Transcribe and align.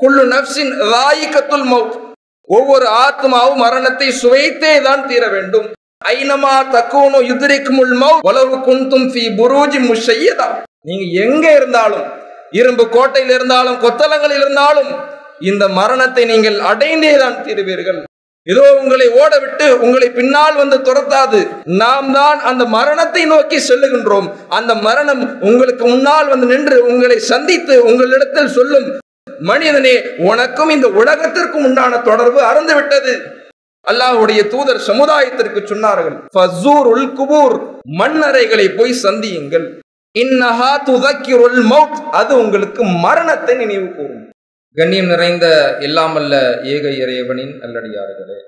குள்ளு 0.00 0.24
நப்சின் 0.32 0.72
ராயிக்கத்துல் 0.92 1.66
மவுத் 1.70 1.96
ஒவ்வொரு 2.56 2.86
ஆத்மாவும் 3.04 3.62
மரணத்தை 3.62 4.08
சுவைத்தே 4.20 4.74
தான் 4.86 5.02
தீர 5.08 5.24
வேண்டும். 5.32 5.66
ஐனமா 6.12 6.52
தக்கூனோ 6.74 7.18
யுதிரிக்குமுள் 7.30 7.94
மவுத் 8.02 8.26
வளவு 8.28 8.56
குந்தும் 8.66 9.08
ஃபி 9.12 9.22
புரூஜி 9.38 9.80
முஷையதா. 9.88 10.48
நீங்க 10.88 11.06
எங்க 11.24 11.46
இருந்தாலும் 11.58 12.04
இரும்பு 12.58 12.84
கோட்டையில் 12.94 13.32
இருந்தாலும் 13.38 13.80
கொத்தலங்களில் 13.84 14.42
இருந்தாலும் 14.44 14.92
இந்த 15.50 15.64
மரணத்தை 15.80 16.22
நீங்கள் 16.32 16.60
அடைந்தே 16.70 17.12
தான் 17.22 17.36
தீருவீர்கள். 17.46 17.98
ஏதோ 18.46 18.62
உங்களை 18.82 19.06
ஓட 19.22 19.32
விட்டு 19.42 19.66
உங்களை 19.84 20.08
பின்னால் 20.18 20.56
வந்து 20.60 20.76
துரத்தாது. 20.86 21.40
நாம் 21.82 22.08
தான் 22.18 22.38
அந்த 22.50 22.62
மரணத்தை 22.76 23.24
நோக்கி 23.32 23.58
செல்லுகின்றோம். 23.68 24.30
அந்த 24.58 24.72
மரணம் 24.86 25.22
உங்களுக்கு 25.48 25.84
முன்னால் 25.92 26.32
வந்து 26.32 26.48
நின்று 26.54 26.78
உங்களை 26.92 27.18
சந்தித்து 27.32 27.76
உங்களிடத்தில் 27.90 28.54
சொல்லும் 28.56 28.88
மனிதனே 29.40 29.94
உனக்கும் 30.30 30.70
இந்த 30.70 30.88
உலகத்திற்கும் 31.00 31.64
உண்டான 31.64 32.00
தொடர்பு 32.00 32.40
அறந்து 32.42 32.74
விட்டது 32.74 33.14
அல்லாஹுடைய 33.86 34.40
தூதர் 34.48 34.80
சமுதாயத்திற்கு 34.86 35.60
சொன்னார்கள் 35.62 36.16
குபூர் 37.18 37.54
மண்ணறைகளை 38.00 38.66
போய் 38.68 39.00
சந்தியுங்கள். 39.04 39.66
இன்னஹா 40.14 40.70
துதக்கிருள் 40.86 41.58
மவுத் 41.72 42.00
அது 42.10 42.32
உங்களுக்கு 42.38 42.82
மரணத்தை 43.04 43.54
நினைவு 43.56 43.88
கூறும். 43.88 44.24
கண்ணியம் 44.76 45.06
நிறைந்த 45.06 45.46
எல்லாமல்ல 45.80 46.34
ஏக 46.74 46.84
இறைவனின் 47.02 47.54
அல்லடியார்களே 47.64 48.38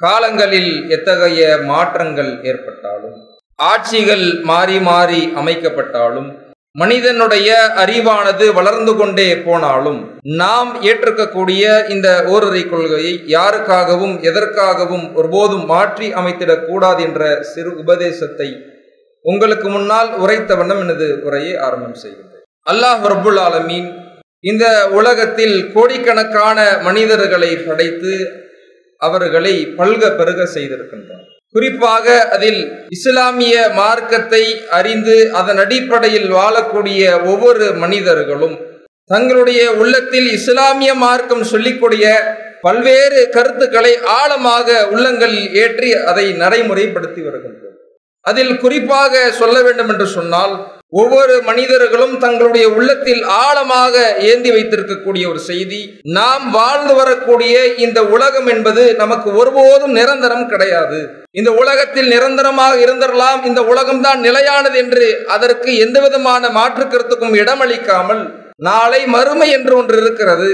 காலங்களில் 0.00 0.72
எத்தகைய 0.88 1.42
மாற்றங்கள் 1.64 2.30
ஏற்பட்டாலும் 2.42 3.18
ஆட்சிகள் 3.58 4.26
மாறி 4.42 4.78
மாறி 4.80 5.20
அமைக்கப்பட்டாலும் 5.40 6.28
மனிதனுடைய 6.76 7.50
அறிவானது 7.76 8.46
வளர்ந்து 8.54 8.96
கொண்டே 8.96 9.36
போனாலும் 9.36 10.00
நாம் 10.22 10.70
ஏற்றுக்கக்கூடிய 10.82 11.62
இந்த 11.88 12.08
ஓரறை 12.26 12.62
கொள்கையை 12.68 13.12
யாருக்காகவும் 13.26 14.14
எதற்காகவும் 14.22 15.06
ஒருபோதும் 15.14 15.64
மாற்றி 15.66 16.08
அமைத்திடக் 16.12 16.66
கூடாது 16.66 17.02
என்ற 17.02 17.22
சிறு 17.42 17.70
உபதேசத்தை 17.76 18.48
உங்களுக்கு 19.24 19.68
முன்னால் 19.68 20.10
உரைத்த 20.14 20.54
வண்ணம் 20.54 20.80
எனது 20.80 21.08
உரையை 21.22 21.54
ஆரம்பம் 21.58 21.98
செய்கின்றேன். 22.02 22.44
அல்லாஹ் 22.66 23.02
ரபுல் 23.06 23.40
ஆலமீன் 23.40 23.88
இந்த 24.44 24.64
உலகத்தில் 24.90 25.72
கோடிக்கணக்கான 25.72 26.58
மனிதர்களை 26.82 27.56
படைத்து 27.56 28.12
அவர்களை 29.00 29.54
பல்க 29.78 30.10
பெருக 30.12 30.42
செய்திருக்கின்றார் 30.54 31.26
குறிப்பாக 31.54 32.16
அதில் 32.30 32.60
இஸ்லாமிய 32.90 33.54
மார்க்கத்தை 33.74 34.42
அறிந்து 34.70 35.16
அதன் 35.32 35.60
அடிப்படையில் 35.60 36.28
வாழக்கூடிய 36.30 37.02
ஒவ்வொரு 37.24 37.66
மனிதர்களும் 37.74 38.56
தங்களுடைய 39.10 39.60
உள்ளத்தில் 39.74 40.28
இஸ்லாமிய 40.32 40.90
மார்க்கம் 40.96 41.44
சொல்லிக்கூடிய 41.44 42.06
பல்வேறு 42.60 43.20
கருத்துக்களை 43.30 43.92
ஆழமாக 44.14 44.78
உள்ளங்களில் 44.86 45.48
ஏற்றி 45.56 45.90
அதை 46.04 46.26
நடைமுறைப்படுத்தி 46.38 47.20
வருகின்றோம் 47.22 47.76
அதில் 48.24 48.54
குறிப்பாக 48.56 49.22
சொல்ல 49.32 49.56
வேண்டும் 49.62 49.90
என்று 49.90 50.06
சொன்னால் 50.14 50.54
ஒவ்வொரு 50.92 51.34
மனிதர்களும் 51.42 52.14
தங்களுடைய 52.18 52.66
உள்ளத்தில் 52.68 53.22
ஆழமாக 53.22 53.94
ஏந்தி 54.28 54.50
வைத்திருக்கக்கூடிய 54.50 55.24
ஒரு 55.28 55.38
செய்தி. 55.38 55.80
நாம் 56.02 56.50
வாழ்ந்து 56.50 56.94
வரக்கூடிய 56.94 57.54
இந்த 57.76 58.02
உலகம் 58.04 58.46
என்பது 58.46 58.84
நமக்கு 58.96 59.30
ஒருபோதும் 59.34 59.92
நிரந்தரம் 59.92 60.46
கிடையாது. 60.48 61.00
இந்த 61.30 61.50
உலகத்தில் 61.52 62.08
நிரந்தரமாக 62.08 62.78
இருந்திடலாம் 62.84 63.42
இந்த 63.44 63.62
உலகம்தான் 63.72 64.20
நிலையானது 64.20 64.78
என்று 64.78 65.24
அதற்கு 65.26 65.76
எந்த 65.76 66.00
விதமான 66.00 66.50
மாற்று 66.50 66.86
கருத்துக்கும் 66.86 67.34
இடமளிக்காமல் 67.34 68.24
நாளை 68.68 69.02
மறுமை 69.16 69.50
என்று 69.50 69.76
ஒன்று 69.76 69.96
இருக்கிறது. 69.96 70.50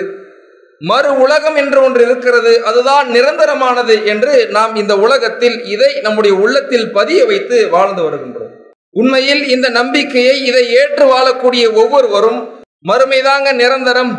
மறு 0.80 1.10
உலகம் 1.24 1.56
என்று 1.56 1.78
ஒன்று 1.82 2.02
இருக்கிறது 2.04 2.52
அதுதான் 2.64 3.06
நிரந்தரமானது 3.10 4.04
என்று 4.04 4.34
நாம் 4.50 4.74
இந்த 4.74 4.96
உலகத்தில் 4.96 5.64
இதை 5.64 5.92
நம்முடைய 6.02 6.34
உள்ளத்தில் 6.36 6.90
பதிய 6.90 7.24
வைத்து 7.24 7.58
வாழ்ந்து 7.68 8.02
வருகின்றோம். 8.02 8.54
உண்மையில் 9.00 9.42
இந்த 9.54 9.68
நம்பிக்கையை 9.68 10.44
இதை 10.44 10.64
ஏற்று 10.80 11.04
வாழக்கூடிய 11.12 11.64
ஒவ்வொருவரும் 11.72 12.40
மறுமைதாங்க 12.88 13.52
நிரந்தரம். 13.52 14.12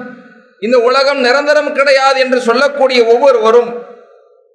இந்த 0.60 0.78
உலகம் 0.78 1.20
நிரந்தரம் 1.20 1.74
கிடையாது 1.74 2.20
என்று 2.20 2.40
சொல்லக்கூடிய 2.42 3.06
ஒவ்வொருவரும் 3.06 3.70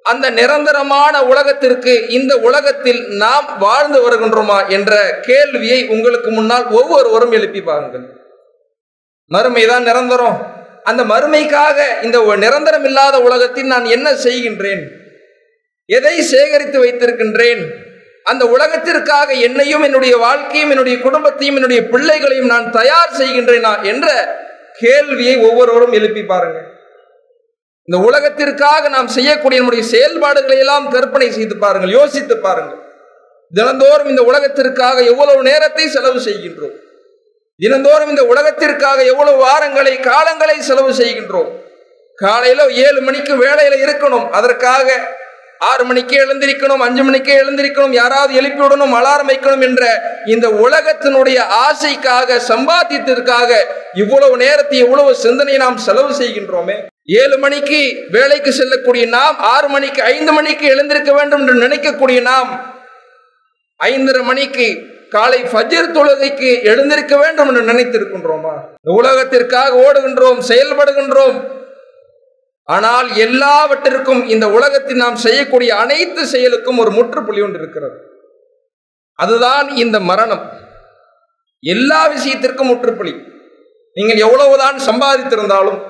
அந்த 0.03 0.31
நிரந்தரமான 0.31 1.14
உலகத்திற்கு 1.25 1.92
இந்த 2.08 2.36
உலகத்தில் 2.36 3.00
நாம் 3.25 3.48
வாழ்ந்து 3.58 3.98
வருகின்றோமா 4.04 4.69
என்ற 4.69 5.19
கேள்வியை 5.20 5.88
உங்களுக்கு 5.88 6.31
முன்னால் 6.31 6.66
ஒவ்வொருவரும் 6.70 7.32
எழுப்பி 7.32 7.60
பாருங்கள். 7.60 8.06
மறுமைதான் 9.31 9.87
நிரந்தரம். 9.88 10.38
அந்த 10.82 11.02
மறுமைக்காக 11.04 11.78
இந்த 12.02 12.19
நிரந்தரம் 12.37 12.84
இல்லாத 12.84 13.16
உலகத்தில் 13.20 13.70
நான் 13.75 13.84
என்ன 13.97 14.08
செய்கின்றேன்? 14.12 14.82
எதை 15.87 16.22
சேகரித்து 16.22 16.78
வைத்திருக்கின்றேன்? 16.84 17.62
அந்த 18.26 18.44
உலகத்திற்காக 18.47 19.32
என்னையும் 19.32 19.82
என்னுடைய 19.82 20.16
வாழ்க்கையும் 20.16 20.70
என்னுடைய 20.70 20.98
குடும்பத்தையும் 20.98 21.54
என்னுடைய 21.54 21.88
பிள்ளைகளையும் 21.88 22.47
நான் 22.47 22.70
தயார் 22.70 23.16
செய்கின்றேனா 23.19 23.82
என்ற 23.82 24.08
கேள்வியை 24.78 25.36
ஒவ்வொருவரும் 25.36 25.92
எழுப்பி 25.92 26.22
பாருங்க 26.22 26.58
இந்த 27.88 27.98
உலகத்திற்காக 27.98 28.88
நாம் 28.88 29.08
செய்யக்கூடிய 29.08 29.60
நம்முடைய 29.60 29.84
செயல்பாடுகளை 29.84 30.58
எல்லாம் 30.58 30.88
கற்பனை 30.88 31.31
செய்து 31.31 31.56
பாருங்கள் 31.56 31.91
யோசித்து 31.91 32.38
பாருங்கள். 32.38 32.78
தினந்தோறும் 33.53 34.08
இந்த 34.08 34.22
உலகத்திற்காக 34.22 35.02
எவ்வளவு 35.02 35.42
நேரத்தை 35.42 35.88
செலவு 35.88 36.20
செய்கின்றோம்? 36.20 36.76
தினந்தோறும் 37.60 38.08
இந்த 38.08 38.22
உலகத்திற்காக 38.25 39.04
எவ்வளவு 39.04 39.47
வாரங்களை 39.47 40.00
காலங்களை 40.00 40.58
செலவு 40.58 40.92
செய்கின்றோம்? 40.94 41.50
காலையில 42.19 42.66
ஏழு 42.66 43.00
மணிக்கு 43.00 43.34
வேலையில 43.37 43.75
இருக்கணும் 43.87 44.28
அதற்காக 44.31 44.87
ஆறு 45.60 45.84
மணிக்கே 45.84 46.16
எழுந்திருக்கணும் 46.16 46.76
அஞ்சு 46.76 47.04
மணிக்கே 47.04 47.41
எழுந்திருக்கணும் 47.43 47.93
யாராவது 47.93 48.34
எழுப்பி 48.34 48.62
விடணும் 48.62 48.94
அலாரம் 48.94 49.31
வைக்கணும் 49.31 49.60
என்ற 49.60 49.82
இந்த 50.26 50.48
உலகத்தினுடைய 50.48 51.38
ஆசைக்காக 51.66 52.41
சம்பாத்தியத்திற்காக 52.48 53.50
இவ்வளவு 53.94 54.37
நேரத்தை 54.37 54.78
இவ்வளவு 54.78 55.15
சிந்தனையை 55.15 55.60
நாம் 55.60 55.76
செலவு 55.76 56.12
செய்கின்றோமே. 56.15 56.76
ஏழு 57.04 57.38
மணிக்கு 57.38 58.06
வேலைக்கு 58.10 58.53
செல்லக்கூடிய 58.53 59.06
நாம் 59.06 59.38
ஆறு 59.38 59.69
மணிக்கு 59.69 60.03
ஐந்து 60.03 60.32
மணிக்கு 60.32 60.66
எழுந்திருக்க 60.66 61.12
வேண்டும் 61.12 61.41
என்று 61.41 61.69
நினைக்கக்கூடிய 61.69 62.22
நாம் 62.22 62.50
ஐந்தரை 63.76 64.22
மணிக்கு 64.22 64.66
காலை 65.09 65.43
ஃபஜர் 65.43 65.94
தொழுகைக்கு 65.94 66.62
எழுந்திருக்க 66.62 67.16
வேண்டும் 67.16 67.49
என்று 67.49 67.72
நினைத்திருக்கின்றோமா? 67.72 68.53
இந்த 68.76 68.93
உலகத்திற்காக 68.93 69.76
ஓடுகின்றோம் 69.76 70.38
செயல்படுகின்றோம் 70.49 71.38
ஆனால் 72.75 73.08
எல்லாவற்றிற்கும் 73.26 74.22
இந்த 74.34 74.47
உலகத்தில் 74.56 75.03
நாம் 75.04 75.22
செய்யக்கூடிய 75.26 75.70
அனைத்து 75.76 76.22
செயலுக்கும் 76.26 76.81
ஒரு 76.82 76.91
முற்றுப்புள்ளி 76.91 77.42
ஒன்று 77.42 77.60
இருக்கிறது. 77.60 77.97
அதுதான் 79.19 79.69
இந்த 79.82 79.97
மரணம். 80.10 80.44
எல்லா 81.62 82.00
விஷயத்திற்கும் 82.06 82.70
முற்றுப்புள்ளி. 82.72 83.14
நீங்கள் 83.97 84.22
எவ்வளவுதான் 84.26 84.76
சம்பாதித்திருந்தாலும் 84.88 85.81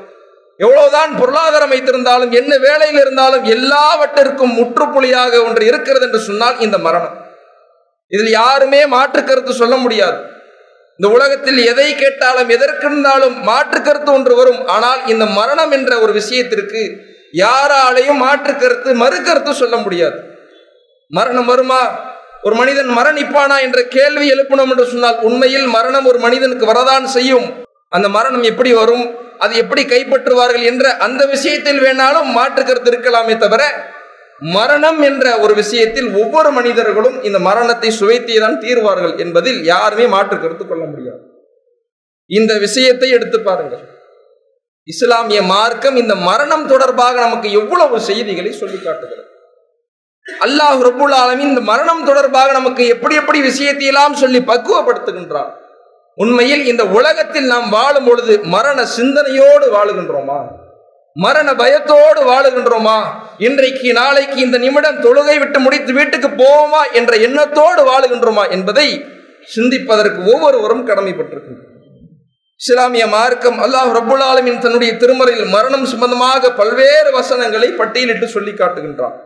எவ்வளவுதான் 0.65 1.13
பொருளாதாரம் 1.19 1.73
வைத்திருந்தாலும் 1.73 2.33
என்ன 2.41 2.53
வேலையில் 2.59 3.01
இருந்தாலும் 3.01 3.45
எல்லாவற்றிற்கும் 3.57 4.57
முற்றுப்புள்ளியாக 4.59 5.45
ஒன்று 5.45 5.63
இருக்கிறது 5.67 6.07
என்று 6.07 6.21
சொன்னால் 6.29 6.61
இந்த 6.67 6.79
மரணம். 6.87 7.15
இதில் 8.13 8.31
யாருமே 8.31 8.81
மாற்று 8.95 9.21
கருத்து 9.25 9.53
சொல்ல 9.53 9.77
முடியாது. 9.77 10.19
இந்த 11.01 11.13
உலகத்தில் 11.15 11.59
எதை 11.67 11.95
கேட்டாலும் 11.95 12.49
எதற்கிருந்தாலும் 12.49 13.37
மாற்று 13.43 13.83
கருத்து 13.83 14.13
ஒன்று 14.13 14.37
வரும். 14.37 14.67
ஆனால் 14.67 15.07
இந்த 15.07 15.27
மரணம் 15.27 15.71
என்ற 15.71 15.99
ஒரு 15.99 16.13
விஷயத்திற்கு 16.13 16.81
யாராலையும் 17.33 18.19
மாற்று 18.25 18.57
கருத்து 18.57 18.95
மறு 18.95 19.23
கருத்து 19.23 19.55
சொல்ல 19.55 19.77
முடியாது. 19.77 20.19
மரணம் 21.09 21.45
வருமா? 21.45 21.81
ஒரு 22.43 22.55
மனிதன் 22.55 22.91
மரணிப்பானா 22.99 23.61
என்ற 23.61 23.83
கேள்வி 23.83 24.31
எழுப்பணும் 24.33 24.71
என்று 24.71 24.87
சொன்னால் 24.87 25.19
உண்மையில் 25.21 25.67
மரணம் 25.67 26.07
ஒரு 26.07 26.19
மனிதனுக்கு 26.19 26.67
வரதான் 26.73 27.05
செய்யும். 27.05 27.47
அந்த 27.89 28.09
மரணம் 28.09 28.43
எப்படி 28.43 28.73
வரும்? 28.73 29.07
அது 29.39 29.57
எப்படி 29.57 29.85
கைப்பற்றுவார்கள் 29.85 30.63
என்ற 30.63 30.97
அந்த 30.97 31.27
விஷயத்தில் 31.27 31.81
வேணாலும் 31.81 32.31
மாற்று 32.39 32.65
கருத்து 32.65 32.91
இருக்கலாமே 32.91 33.37
தவிர 33.37 33.63
மரணம் 34.43 35.03
என்ற 35.03 35.39
ஒரு 35.39 35.55
விஷயத்தில் 35.55 36.09
ஒவ்வொரு 36.15 36.51
மனிதர்களும் 36.51 37.23
இந்த 37.23 37.39
மரணத்தை 37.39 37.91
சுவைத்தே 38.01 38.37
தான் 38.41 38.59
தீர்வார்கள் 38.59 39.19
என்பதில் 39.19 39.65
யாருமே 39.65 40.07
மாற்று 40.07 40.37
கருத்து 40.39 40.67
கொள்ள 40.67 40.85
முடியாது. 40.85 41.23
இந்த 42.27 42.59
விஷயத்தை 42.59 43.11
எடுத்து 43.11 43.41
பாருங்கள். 43.41 43.83
இஸ்லாமிய 44.89 45.43
மார்க்கம் 45.43 45.97
இந்த 45.97 46.15
மரணம் 46.15 46.67
தொடர்பாக 46.67 47.21
நமக்கு 47.21 47.51
எவ்வளவு 47.51 48.01
செய்திகளை 48.01 48.53
சொல்லி 48.53 48.79
காட்டுகிறது. 48.79 49.27
அல்லாஹ் 50.27 50.81
ரபுல் 50.83 51.15
ஆலமின் 51.23 51.49
இந்த 51.49 51.61
மரணம் 51.61 52.05
தொடர்பாக 52.05 52.53
நமக்கு 52.53 52.87
எப்படி 52.87 53.15
எப்படி 53.15 53.41
விஷயத்தை 53.41 53.87
எல்லாம் 53.87 54.15
சொல்லி 54.15 54.41
பக்குவப்படுத்துகின்றார் 54.41 55.53
உண்மையில் 56.19 56.65
இந்த 56.65 56.85
உலகத்தில் 56.85 57.47
நாம் 57.47 57.69
வாழும் 57.69 58.05
பொழுது 58.05 58.41
மரண 58.45 58.85
சிந்தனையோடு 58.85 59.67
வாழுகின்றோமா? 59.77 60.39
மரண 61.17 61.49
பயத்தோடு 61.55 62.21
வாழுகின்றோமா? 62.31 62.99
இன்றைக்கு 63.47 63.89
நாளைக்கு 63.93 64.39
இந்த 64.47 64.59
நிமிடம் 64.59 65.01
தொழுகை 65.07 65.37
விட்டு 65.39 65.59
முடித்து 65.59 65.93
வீட்டுக்கு 65.93 66.29
போவோமா 66.43 66.83
என்ற 66.99 67.17
எண்ணத்தோடு 67.27 67.83
வாழுகின்றோமா 67.91 68.45
என்பதை 68.57 68.87
சிந்திப்பதற்கு 69.55 70.21
ஒவ்வொருவரும் 70.33 70.87
கடமைப்பட்டிருக்கின்றோம் 70.89 71.67
இஸ்லாமிய 72.61 73.05
மார்க்கம் 73.17 73.59
அல்லாஹ் 73.65 73.91
ரபுல்லாலமின் 73.99 74.63
தன்னுடைய 74.65 74.93
திருமறையில் 75.03 75.53
மரணம் 75.55 75.87
சம்பந்தமாக 75.93 76.53
பல்வேறு 76.61 77.11
வசனங்களை 77.19 77.69
பட்டியலிட்டு 77.81 78.27
சொல்லி 78.35 78.53
காட்டுகின்றான். 78.53 79.17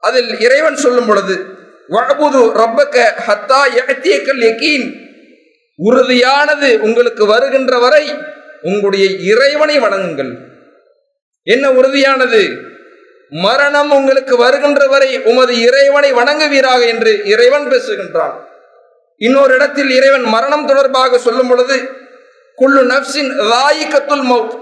அதில் 0.00 0.40
இறைவன் 0.46 0.78
சொல்லும் 0.84 1.06
பொழுது 1.06 1.36
ரப்பக்க 2.60 2.96
ஹத்தா 3.26 3.60
யஅத்தியக்கல் 3.76 4.42
எக்கீன் 4.50 4.86
உறுதியானது 5.78 6.70
உங்களுக்கு 6.86 7.26
வருகின்ற 7.26 7.78
வரை 7.78 8.04
உங்களுடைய 8.62 9.06
இறைவனை 9.30 9.76
வணங்குங்கள். 9.80 10.32
என்ன 11.44 11.70
உறுதியானது? 11.70 12.42
மரணம் 13.30 13.90
உங்களுக்கு 13.90 14.36
வருகின்ற 14.36 14.86
வரை 14.86 15.22
உமது 15.22 15.60
இறைவனை 15.60 16.12
வணங்குவீராக 16.12 16.86
என்று 16.86 17.20
இறைவன் 17.24 17.66
பேசுகின்றான். 17.70 18.34
இன்னொரு 19.16 19.54
இடத்தில் 19.54 19.90
இறைவன் 19.90 20.22
மரணம் 20.22 20.66
தொடர்பாக 20.66 21.18
சொல்லும் 21.18 21.48
பொழுது 21.48 21.76
குள்ளு 22.58 22.82
நப்சின் 22.92 23.30
ராயிக்கத்துல் 23.52 24.24
மவுத் 24.30 24.54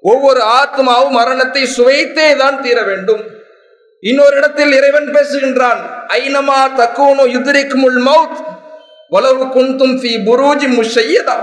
ஒவ்வொரு 0.00 0.40
ஆத்மாவும் 0.40 1.08
மரணத்தை 1.08 1.62
சுவைத்தே 1.76 2.36
தான் 2.36 2.62
தீர 2.62 2.82
வேண்டும். 2.82 3.22
இன்னொரு 4.00 4.36
இடத்தில் 4.36 4.72
இறைவன் 4.72 5.08
பேசுகின்றான் 5.14 5.80
ஐனமா 6.08 6.60
தக்கூனோ 6.80 7.24
யுதிரிக்குமுல் 7.36 8.00
மவுத் 8.08 8.38
வளவு 9.10 9.44
குந்தும் 9.56 9.96
ஃபி 10.00 10.12
புரூஜி 10.28 10.68
முஷையதா. 10.78 11.38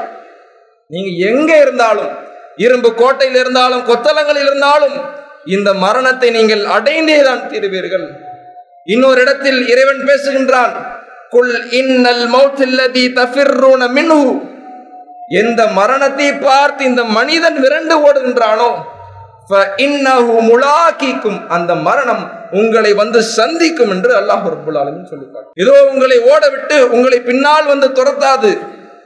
நீங்க 0.87 1.09
எங்க 1.29 1.61
இருந்தாலும் 1.61 2.13
இரும்பு 2.57 2.89
கோட்டையில் 2.93 3.39
இருந்தாலும் 3.43 3.85
கொத்தலங்களில் 3.89 4.47
இருந்தாலும் 4.49 4.95
இந்த 5.55 5.69
மரணத்தை 5.83 6.29
நீங்கள் 6.37 6.63
அடைந்தே 6.75 7.17
தான் 7.27 7.43
தீருவீர்கள். 7.51 8.05
இன்னொரு 8.87 9.19
இடத்தில் 9.25 9.59
இறைவன் 9.71 10.01
பேசுகின்றான் 10.09 10.73
குல் 11.29 11.53
இன்னல் 11.79 12.25
மௌத்தில்லதி 12.33 13.05
தஃபிர்ரூன 13.19 13.87
மின்ஹு. 13.97 14.21
எந்த 15.41 15.61
மரணத்தை 15.79 16.27
பார்த்து 16.45 16.83
இந்த 16.91 17.03
மனிதன் 17.17 17.57
விரண்டு 17.63 17.95
ஓடுகின்றானோ 18.07 18.69
முலாக்கிக்கும் 20.49 21.39
அந்த 21.55 21.71
மரணம் 21.87 22.23
உங்களை 22.59 22.91
வந்து 23.01 23.19
சந்திக்கும் 23.37 23.91
என்று 23.95 24.11
அல்லாஹ் 24.19 24.47
ரபுல் 24.53 24.79
சொல்லிட்டார் 25.11 25.45
ஏதோ 25.63 25.75
உங்களை 25.91 26.17
ஓட 26.31 26.43
விட்டு 26.53 26.77
உங்களை 26.95 27.19
பின்னால் 27.29 27.69
வந்து 27.71 27.87
துரத்தாது. 27.99 28.51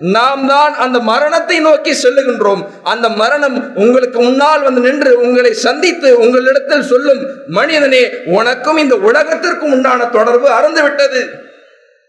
நாம் 0.02 0.48
தான் 0.48 0.74
அந்த 0.76 1.00
மரணத்தை 1.00 1.60
நோக்கி 1.60 1.92
செல்லுகின்றோம். 1.92 2.66
அந்த 2.84 3.10
மரணம் 3.10 3.76
உங்களுக்கு 3.76 4.22
முன்னால் 4.22 4.62
வந்து 4.62 4.82
நின்று 4.82 5.22
உங்களை 5.22 5.54
சந்தித்து 5.54 6.20
உங்களிடத்தில் 6.20 6.82
சொல்லும் 6.82 7.28
மனிதனே 7.48 8.10
உனக்கும் 8.26 8.78
இந்த 8.78 8.96
உலகத்திற்கும் 8.96 9.72
உண்டான 9.72 10.06
தொடர்பு 10.06 10.50
அறந்து 10.50 10.82
விட்டது 10.82 11.50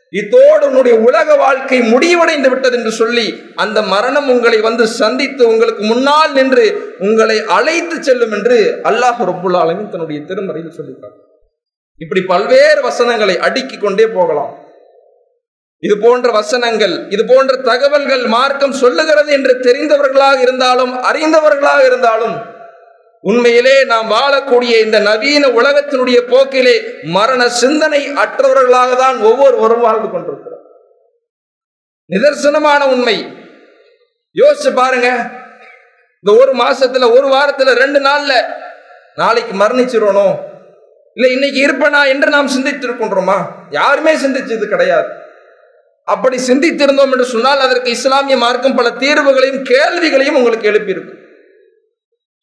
இத்தோடு 0.08 0.66
உன்னுடைய 0.66 0.98
உலக 0.98 1.34
வாழ்க்கை 1.34 1.80
முடிவடைந்து 1.80 2.50
விட்டது 2.50 2.76
என்று 2.76 2.92
சொல்லி 2.92 3.42
அந்த 3.54 3.82
மரணம் 3.82 4.28
உங்களை 4.28 4.60
வந்து 4.60 4.86
சந்தித்து 4.86 5.48
உங்களுக்கு 5.48 5.84
முன்னால் 5.84 6.32
நின்று 6.32 6.96
உங்களை 6.98 7.44
அழைத்து 7.46 8.02
செல்லும் 8.02 8.32
என்று 8.32 8.80
அல்லாஹ் 8.82 9.24
ரப்புல் 9.24 9.88
தன்னுடைய 9.88 10.22
திருமறையில் 10.26 10.76
சொல்லிட்டார் 10.76 11.14
இப்படி 11.96 12.20
பல்வேறு 12.20 12.80
வசனங்களை 12.80 13.38
அடுக்கிக் 13.38 13.80
கொண்டே 13.80 14.06
போகலாம். 14.06 14.61
இது 15.82 15.98
போன்ற 15.98 16.30
வசனங்கள் 16.30 17.06
இது 17.08 17.24
போன்ற 17.26 17.56
தகவல்கள் 17.56 18.24
மார்க்கம் 18.26 18.72
சொல்லுகிறது 18.72 19.32
என்று 19.32 19.52
தெரிந்தவர்களாக 19.58 20.40
இருந்தாலும் 20.40 20.92
அறிந்தவர்களாக 21.02 21.84
இருந்தாலும் 21.84 22.36
உண்மையிலே 23.20 23.84
நாம் 23.84 24.10
வாழக்கூடிய 24.10 24.80
இந்த 24.80 24.98
நவீன 24.98 25.48
உலகத்தினுடைய 25.48 26.20
போக்கிலே 26.28 27.02
மரண 27.02 27.48
சிந்தனை 27.48 28.08
அற்றவர்களாக 28.08 28.96
தான் 28.96 29.18
ஒவ்வொருவரும் 29.20 29.80
வாழ்ந்து 29.80 30.08
கொண்டிருக்கிறோம். 30.10 30.62
நிதர்சனமான 32.10 32.86
உண்மை. 32.86 33.16
யோசிச்சு 34.36 34.74
பாருங்க. 34.74 35.08
இந்த 36.24 36.42
ஒரு 36.42 36.52
மாசத்துல 36.54 37.12
ஒரு 37.12 37.28
வாரத்துல 37.28 37.74
ரெண்டு 37.74 37.98
நாள்ல 37.98 38.32
நாளைக்கு 39.14 39.54
மரணிச்சிடணும் 39.64 40.34
இல்ல 41.14 41.28
இன்னைக்கு 41.28 41.66
இருப்பனா 41.66 42.08
என்று 42.08 42.28
நாம் 42.28 42.48
சிந்தித்திருக்கின்றோமா? 42.48 43.38
யாருமே 43.70 44.14
சிந்திச்சது 44.14 44.68
கிடையாது. 44.68 45.21
அப்படி 46.04 46.36
சிந்தித்திருந்தோம் 46.36 47.12
என்று 47.14 47.24
சொன்னால் 47.24 47.58
அதற்கு 47.58 47.90
இஸ்லாமிய 47.90 48.36
மார்க்கம் 48.36 48.74
பல 48.74 48.90
தீர்வுகளையும் 48.90 49.62
கேள்விகளையும் 49.62 50.34
உங்களுக்கு 50.34 50.70
எழுப்பியிருக்கும். 50.70 51.18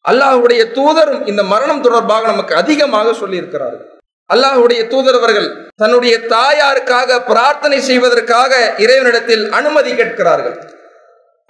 அல்லாஹுடைய 0.04 0.62
தூதரும் 0.72 1.26
இந்த 1.26 1.42
மரணம் 1.42 1.82
தொடர்பாக 1.82 2.26
நமக்கு 2.26 2.54
அதிகமாக 2.54 3.12
சொல்லியிருக்கிறார்கள். 3.12 3.86
அல்லாஹுடைய 4.30 4.86
தூதர் 4.86 5.14
அவர்கள் 5.14 5.48
தன்னுடைய 5.76 6.14
தாயாருக்காக 6.34 7.20
பிரார்த்தனை 7.24 7.80
செய்வதற்காக 7.80 8.74
இறைவனிடத்தில் 8.76 9.50
அனுமதி 9.50 9.94
கேட்கிறார்கள். 9.94 10.56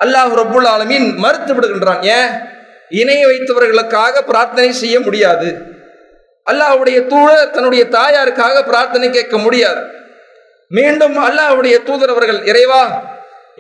அல்லாஹ் 0.01 0.35
ரபுல் 0.35 0.69
ஆலமீன் 0.75 1.09
மறுத்து 1.17 1.55
விடுகின்றான் 1.55 2.03
ஏன்? 2.03 2.31
இணைய 2.91 3.27
வைத்தவர்களுக்காக 3.27 4.23
பிரார்த்தனை 4.31 4.73
செய்ய 4.73 5.01
முடியாது. 5.01 5.49
அல்லாஹுடைய 6.47 7.07
தூதர் 7.07 7.51
தன்னுடைய 7.51 7.85
தாயாருக்காக 7.97 8.63
பிரார்த்தனை 8.71 9.11
கேட்க 9.11 9.39
முடியாது. 9.39 9.83
மீண்டும் 10.77 11.17
அல்லாஹுடைய 11.29 11.77
தூதர் 11.89 12.13
அவர்கள் 12.15 12.41
இறைவா 12.51 12.83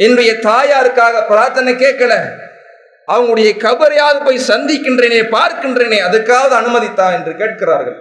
என்னுடைய 0.05 0.31
தாயாருக்காக 0.49 1.17
பிரார்த்தனை 1.31 1.73
கேட்கல. 1.75 2.13
அவங்களுடைய 3.09 3.51
கபரையாவது 3.65 4.21
போய் 4.27 4.47
சந்திக்கின்றேனே 4.51 5.21
பார்க்கின்றேனே 5.37 5.99
அதுக்காவது 6.09 6.55
அனுமதித்தா 6.61 7.07
என்று 7.17 7.33
கேட்கிறார்கள். 7.37 7.97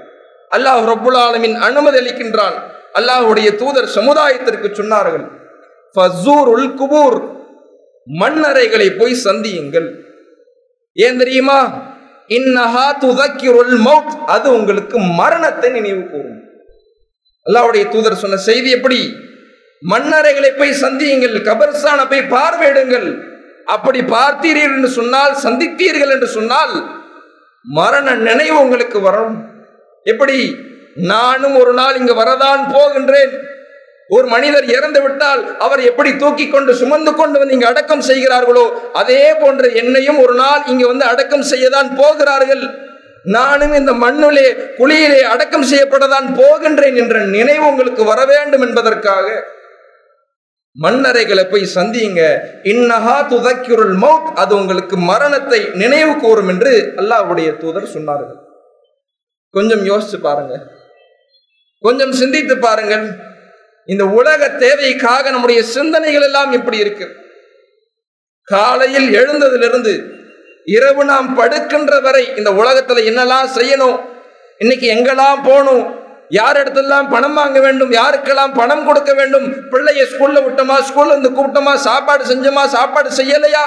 அல்லாஹ் 0.52 0.84
ரபுல் 0.92 1.20
ஆலமின் 1.26 1.58
அனுமதி 1.68 1.98
அளிக்கின்றான். 2.02 2.58
அல்லாஹுடைய 3.00 3.50
தூதர் 3.62 3.90
சமுதாயத்திற்கு 3.98 4.70
சொன்னார்கள் 4.80 5.26
ஃபசூருல் 5.96 6.70
குபூர் 6.80 7.18
மண்ணறைகளை 8.08 8.88
போய் 9.00 9.24
சந்தியுங்கள். 9.28 9.88
ஏன் 10.94 11.18
தெரியுமா? 11.18 11.60
இன்னஹா 12.38 12.88
துதக்கிருல் 13.04 13.76
மவுத் 13.88 14.16
அது 14.36 14.48
உங்களுக்கு 14.58 14.98
மரணத்தை 15.20 15.70
நினைவு 15.70 16.04
கூறும். 16.12 16.40
அல்லாவுடைய 17.50 17.84
தூதர் 17.90 18.22
சொன்ன 18.24 18.38
செய்தி 18.38 18.70
எப்படி? 18.72 19.00
மன்னரைகளை 19.82 20.52
போய் 20.58 20.80
சந்தியுங்கள் 20.82 21.36
கபர்ஸ்தான 21.50 22.00
போய் 22.10 22.32
பார்வையிடுங்கள். 22.36 23.08
அப்படி 23.66 24.00
பார்த்தீர்கள் 24.00 24.76
என்று 24.78 24.90
சொன்னால் 24.90 25.36
சந்தித்தீர்கள் 25.44 26.12
என்று 26.16 26.28
சொன்னால் 26.28 26.74
மரண 27.66 28.16
நினைவு 28.16 28.60
உங்களுக்கு 28.60 29.02
வரும். 29.02 29.38
எப்படி? 30.04 30.38
நானும் 30.96 31.56
ஒரு 31.56 31.74
நாள் 31.74 31.96
இங்கு 31.96 32.14
வரதான் 32.14 32.62
போகின்றேன். 32.76 33.34
ஒரு 34.08 34.28
மனிதர் 34.28 34.66
இறந்து 34.66 35.02
விட்டால் 35.02 35.42
அவர் 35.58 35.82
எப்படி 35.82 36.12
தூக்கி 36.16 36.48
கொண்டு 36.48 36.72
சுமந்து 36.76 37.16
கொண்டு 37.16 37.40
வந்து 37.40 37.54
இங்கு 37.54 37.68
அடக்கம் 37.68 38.02
செய்கிறார்களோ 38.02 38.64
அதே 38.94 39.34
போன்று 39.34 39.74
என்னையும் 39.74 40.20
ஒரு 40.20 40.34
நாள் 40.34 40.62
இங்கு 40.66 40.88
வந்து 40.88 41.06
அடக்கம் 41.06 41.50
செய்யதான் 41.52 41.90
போகிறார்கள். 41.96 42.64
நானும் 43.36 43.74
இந்த 43.74 43.94
மண்ணிலே 43.94 44.48
குழியிலே 44.78 45.22
அடக்கம் 45.34 45.70
செய்யப்படதான் 45.72 46.28
போகின்றேன் 46.42 46.96
என்ற 46.96 47.18
நினைவு 47.36 47.66
உங்களுக்கு 47.68 48.04
வர 48.04 48.20
வேண்டும் 48.26 48.62
என்பதற்காக 48.62 49.28
மண்ணறைகளை 50.76 51.44
போய் 51.52 51.74
சந்தியுங்க. 51.76 52.22
இன்னஹா 52.74 53.16
துதக்கிருள் 53.32 53.94
மவுத் 54.04 54.30
அது 54.42 54.54
உங்களுக்கு 54.56 54.98
மரணத்தை 55.12 55.62
நினைவு 55.74 56.14
கூறும் 56.18 56.48
என்று 56.48 56.74
அல்லாஹ்வுடைய 56.96 57.50
தூதர் 57.58 57.94
சொன்னார்கள் 57.96 58.38
கொஞ்சம் 59.54 59.84
யோசிச்சு 59.86 60.18
பாருங்க. 60.22 60.56
கொஞ்சம் 61.84 62.14
சிந்தித்து 62.22 62.58
பாருங்கள். 62.58 63.06
இந்த 63.86 64.04
உலக 64.20 64.50
தேவைக்காக 64.64 65.30
நம்முடைய 65.30 65.60
சிந்தனைகள் 65.76 66.22
எல்லாம் 66.22 66.52
எப்படி 66.52 66.78
இருக்கு? 66.78 67.08
காலையில் 68.48 69.10
எழுந்ததிலிருந்து 69.20 69.94
இரவு 70.66 71.04
நாம் 71.04 71.36
படுக்கின்ற 71.36 72.00
வரை 72.00 72.36
இந்த 72.36 72.52
உலகத்தில் 72.52 73.08
என்னெல்லாம் 73.10 73.50
செய்யணும்? 73.58 73.98
இன்னைக்கு 74.58 74.88
எங்கெல்லாம் 74.96 75.42
போகணும்? 75.44 75.84
யார் 76.30 76.58
இடத்துலாம் 76.58 77.10
பணம் 77.10 77.34
வாங்க 77.34 77.60
வேண்டும்? 77.60 77.92
யாருக்கெல்லாம் 77.92 78.54
பணம் 78.54 78.86
கொடுக்க 78.86 79.14
வேண்டும்? 79.14 79.46
பிள்ளைய 79.72 80.04
ஸ்கூல்ல 80.12 80.40
விட்டோமா? 80.46 80.76
ஸ்கூல்ல 80.90 81.14
இருந்து 81.14 81.30
கூப்பிட்டோமா? 81.30 81.76
சாப்பாடு 81.76 82.24
செஞ்சோமா? 82.32 82.66
சாப்பாடு 82.68 83.12
செய்யலையா? 83.20 83.64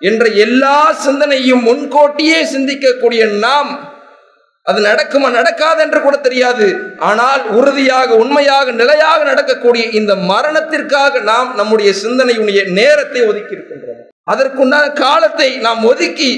என்ற 0.00 0.24
எல்லா 0.28 0.92
சிந்தனையும் 0.92 1.62
முன்கூட்டியே 1.62 2.40
சிந்திக்கக்கூடிய 2.54 3.38
நாம் 3.38 3.96
அது 4.62 4.80
நடக்குமா 4.80 5.30
நடக்காது 5.30 5.80
என்று 5.82 6.00
கூட 6.00 6.16
தெரியாது. 6.16 6.66
ஆனால் 6.98 7.42
உறுதியாக 7.50 8.14
உண்மையாக 8.14 8.70
நிலையாக 8.72 9.24
நடக்கக்கூடிய 9.24 9.84
இந்த 9.90 10.14
மரணத்திற்காக 10.14 11.20
நாம் 11.20 11.54
நம்முடைய 11.54 11.92
சிந்தனையுடைய 12.04 12.62
நேரத்தை 12.72 13.26
ஒதுக்கி 13.26 13.56
இருக்கின்றோம் 13.56 14.07
அதற்குண்டான 14.30 14.92
காலத்தை 14.92 15.58
நாம் 15.58 15.84
ஒதுக்கி 15.84 16.30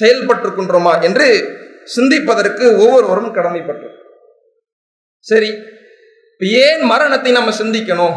செயல்பட்டிருக்கின்றோமா 0.00 1.02
என்று 1.02 1.28
சிந்திப்பதற்கு 1.96 2.64
ஒவ்வொருவரும் 2.76 3.34
கடமைப்பட்டிருக்கும் 3.34 4.00
சரி 5.20 5.50
ஏன் 6.40 6.82
மரணத்தை 6.82 7.32
நம்ம 7.32 7.50
சிந்திக்கணும்? 7.58 8.16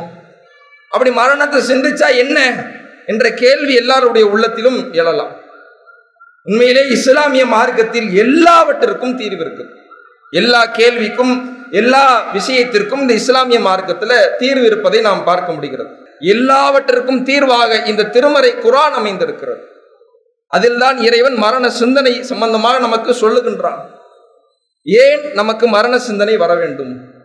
அப்படி 0.89 1.11
மரணத்தை 1.11 1.59
சிந்திச்சா 1.59 2.15
என்ன 2.15 2.37
என்ற 3.05 3.29
கேள்வி 3.31 3.73
எல்லாருடைய 3.73 4.27
உள்ளத்திலும் 4.27 4.93
எழலாம். 4.93 5.33
உண்மையிலே 6.43 6.87
இஸ்லாமிய 6.87 7.45
மார்க்கத்தில் 7.45 8.09
எல்லாவற்றிற்கும் 8.13 9.15
தீர்வு 9.15 9.43
இருக்கு. 9.45 9.65
எல்லா 10.31 10.61
கேள்விக்கும் 10.67 11.33
எல்லா 11.71 12.31
விஷயத்திற்கும் 12.31 13.01
இந்த 13.01 13.13
இஸ்லாமிய 13.13 13.59
மார்க்கத்தில் 13.59 14.17
தீர்வு 14.37 14.65
இருப்பதை 14.65 15.01
நாம் 15.01 15.23
பார்க்க 15.23 15.53
முடிகிறது. 15.53 15.91
எல்லாவற்றிற்கும் 16.19 17.23
தீர்வாக 17.23 17.81
இந்த 17.81 18.03
திருமறை 18.03 18.51
குரான் 18.51 18.95
அமைந்திருக்கிறது. 18.99 19.67
அதில்தான் 20.47 20.97
இறைவன் 20.97 21.33
மரண 21.33 21.69
சிந்தனை 21.69 22.23
சம்பந்தமாக 22.23 22.79
நமக்கு 22.79 23.11
சொல்லுகின்றான். 23.11 23.79
ஏன் 24.83 25.33
நமக்கு 25.33 25.67
மரண 25.67 25.99
சிந்தனை 25.99 26.37
வர 26.37 26.55
வேண்டும்? 26.55 27.15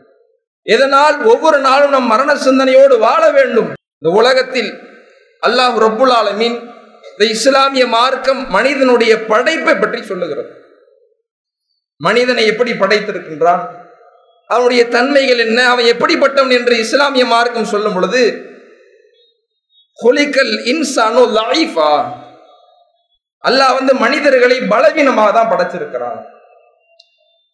எதனால் 0.63 1.23
ஒவ்வொரு 1.23 1.59
நாளும் 1.59 1.91
நம் 1.91 2.07
மரண 2.07 2.37
சிந்தனையோடு 2.37 2.99
வாழ 2.99 3.31
வேண்டும்? 3.31 3.73
இந்த 3.99 4.17
உலகத்தில் 4.17 4.71
அல்லாஹ் 5.47 5.77
ரப்புல் 5.85 6.13
ஆலமீன் 6.13 6.71
இந்த 7.11 7.25
இஸ்லாமிய 7.25 7.87
மார்க்கம் 7.87 8.51
மனிதனுடைய 8.51 9.25
படைப்பை 9.25 9.75
பற்றி 9.75 10.03
சொல்லுகிறது. 10.03 10.51
மனிதனை 11.97 12.47
எப்படி 12.47 12.73
படைத்திருக்கின்றான்? 12.73 13.69
அவனுடைய 14.47 14.89
தன்மைகள் 14.89 15.39
என்ன? 15.39 15.69
அவன் 15.69 15.85
எப்படிப்பட்டவன் 15.85 16.51
என்று 16.51 16.79
இஸ்லாமிய 16.79 17.25
மார்க்கம் 17.25 17.65
சொல்லும் 17.65 17.93
பொழுது 17.93 18.51
ஹொலிக்கல் 20.03 20.55
இன்சானோ 20.73 21.23
லைஃபா 21.39 21.93
அல்லாஹ் 23.49 23.77
வந்து 23.79 23.93
மனிதர்களை 24.05 24.57
பலவீனமாக 24.73 25.31
தான் 25.37 25.51
படைச்சிருக்கிறான். 25.53 26.21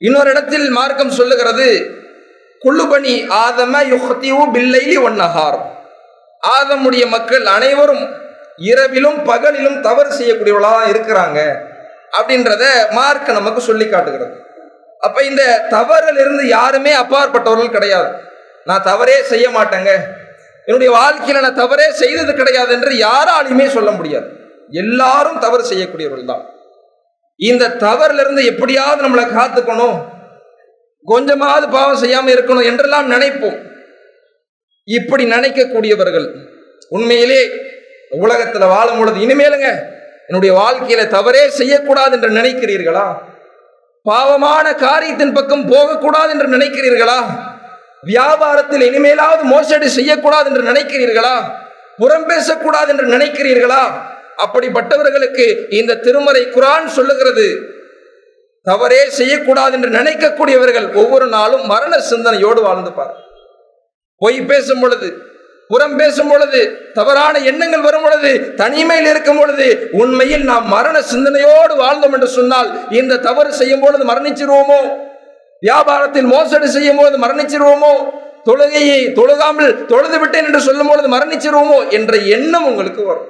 இன்னொரு 0.07 0.29
இடத்தில் 0.35 0.67
மார்க்கம் 0.79 1.17
சொல்லுகிறது 1.19 1.69
குள்ளுபணி 2.63 3.15
ஆதம 3.45 3.75
யுஹத்தியு 3.93 4.43
பில்லைலி 4.55 4.97
ஒன்னஹார் 5.09 5.59
ஆதமுடைய 6.43 7.05
மக்கள் 7.15 7.47
அனைவரும் 7.57 8.05
இரவிலும் 8.71 9.19
பகலிலும் 9.31 9.79
தவறு 9.87 10.11
செய்யக்கூடியவர்களாக 10.19 10.91
இருக்கிறாங்க 10.93 11.39
அப்படின்றத 12.19 12.65
மார்க் 12.99 13.31
நமக்கு 13.39 13.61
சொல்லி 13.69 13.87
காட்டுகிறது. 13.89 14.35
அப்ப 15.07 15.19
இந்த 15.31 15.43
தவறில் 15.75 16.21
இருந்து 16.23 16.45
யாருமே 16.57 16.93
அப்பாற்பட்டவர்கள் 17.03 17.75
கிடையாது. 17.77 18.09
நான் 18.69 18.87
தவறே 18.91 19.17
செய்ய 19.33 19.47
மாட்டேங்க. 19.57 19.93
என்னுடைய 20.69 20.91
வாழ்க்கையில் 20.99 21.45
நான் 21.45 21.61
தவறே 21.61 21.87
செய்தது 22.01 22.33
கிடையாது 22.35 22.73
என்று 22.73 22.93
யாராலையுமே 23.07 23.67
சொல்ல 23.77 23.91
முடியாது. 23.91 24.29
எல்லாரும் 24.83 25.39
தவறு 25.45 25.63
செய்யக்கூடியவர்கள் 25.71 26.31
தான். 26.33 26.45
இந்த 27.41 27.75
தவறிலிருந்து 27.85 28.43
எப்படியாவது 28.45 29.01
நம்மளை 29.05 29.25
காத்துக்கணும். 29.37 29.97
கொஞ்சமாவது 31.07 31.67
பாவம் 31.69 32.03
செய்யாமல் 32.03 32.35
இருக்கணும் 32.35 32.69
என்றெல்லாம் 32.71 33.11
நினைப்போம். 33.15 33.59
இப்படி 34.85 35.25
நினைக்கக்கூடியவர்கள் 35.25 36.29
உண்மையிலே 36.89 37.41
உலகத்தில் 38.25 38.73
வாழும் 38.75 38.99
பொழுது 38.99 39.19
இனிமேலுங்க 39.27 39.71
என்னுடைய 40.29 40.53
வாழ்க்கையில 40.61 41.03
தவறே 41.09 41.43
செய்யக்கூடாது 41.49 42.13
என்று 42.17 42.31
நினைக்கிறீர்களா? 42.31 43.07
பாவமான 44.07 44.67
காரியத்தின் 44.85 45.37
பக்கம் 45.39 45.69
போகக்கூடாது 45.73 46.31
என்று 46.35 46.49
நினைக்கிறீர்களா? 46.57 47.19
வியாபாரத்தில் 48.07 48.83
இனிமேலாவது 48.83 49.43
மோசடி 49.43 49.89
செய்யக்கூடாது 49.89 50.51
என்று 50.51 50.73
நினைக்கிறீர்களா? 50.73 51.43
புறம் 51.99 52.27
பேசக்கூடாது 52.27 52.89
என்று 52.89 53.07
நினைக்கிறீர்களா? 53.07 53.91
அப்படிப்பட்டவர்களுக்கு 54.45 55.73
இந்த 55.73 55.95
திருமறை 55.95 56.43
குரான் 56.43 56.87
சொல்லுகிறது. 56.87 57.77
தவறே 58.63 59.11
செய்யக்கூடாது 59.11 59.73
என்று 59.73 59.91
நினைக்கக்கூடியவர்கள் 59.91 60.95
ஒவ்வொரு 60.95 61.27
நாளும் 61.27 61.67
மரண 61.67 61.99
சிந்தனையோடு 61.99 62.63
வாழ்ந்து 62.63 62.93
பார். 62.93 63.15
பொய் 64.19 64.41
பேசும் 64.41 64.81
பொழுது 64.81 65.27
புறம் 65.69 65.97
பேசும் 65.97 66.29
பொழுது 66.29 66.91
தவறான 66.95 67.39
எண்ணங்கள் 67.39 67.81
வரும் 67.81 68.03
பொழுது 68.03 68.55
தனிமையில் 68.55 69.07
இருக்கும் 69.07 69.37
பொழுது 69.39 69.89
உண்மையில் 69.93 70.45
நாம் 70.45 70.67
மரண 70.67 71.03
சிந்தனையோடு 71.03 71.75
வாழ்ந்தோம் 71.75 72.13
என்று 72.13 72.29
சொன்னால் 72.29 72.91
இந்த 72.91 73.17
தவறு 73.17 73.53
செய்யும் 73.53 73.81
பொழுது 73.81 74.05
மரணிச்சிருவோமோ? 74.05 75.08
வியாபாரத்தில் 75.67 76.27
மோசடி 76.27 76.69
செய்யும் 76.69 76.97
போது 76.97 77.19
மரணிச்சிருவோமோ? 77.19 77.93
தொழுகையை 78.45 79.13
தொழுகாமல் 79.13 79.87
தொழுது 79.87 80.21
விட்டேன் 80.21 80.45
என்று 80.45 80.61
சொல்லும் 80.61 80.87
பொழுது 80.87 81.09
மரணிச்சிருவோமோ? 81.09 81.89
என்ற 81.89 82.17
எண்ணம் 82.17 82.67
உங்களுக்கு 82.67 83.05
வரும். 83.05 83.29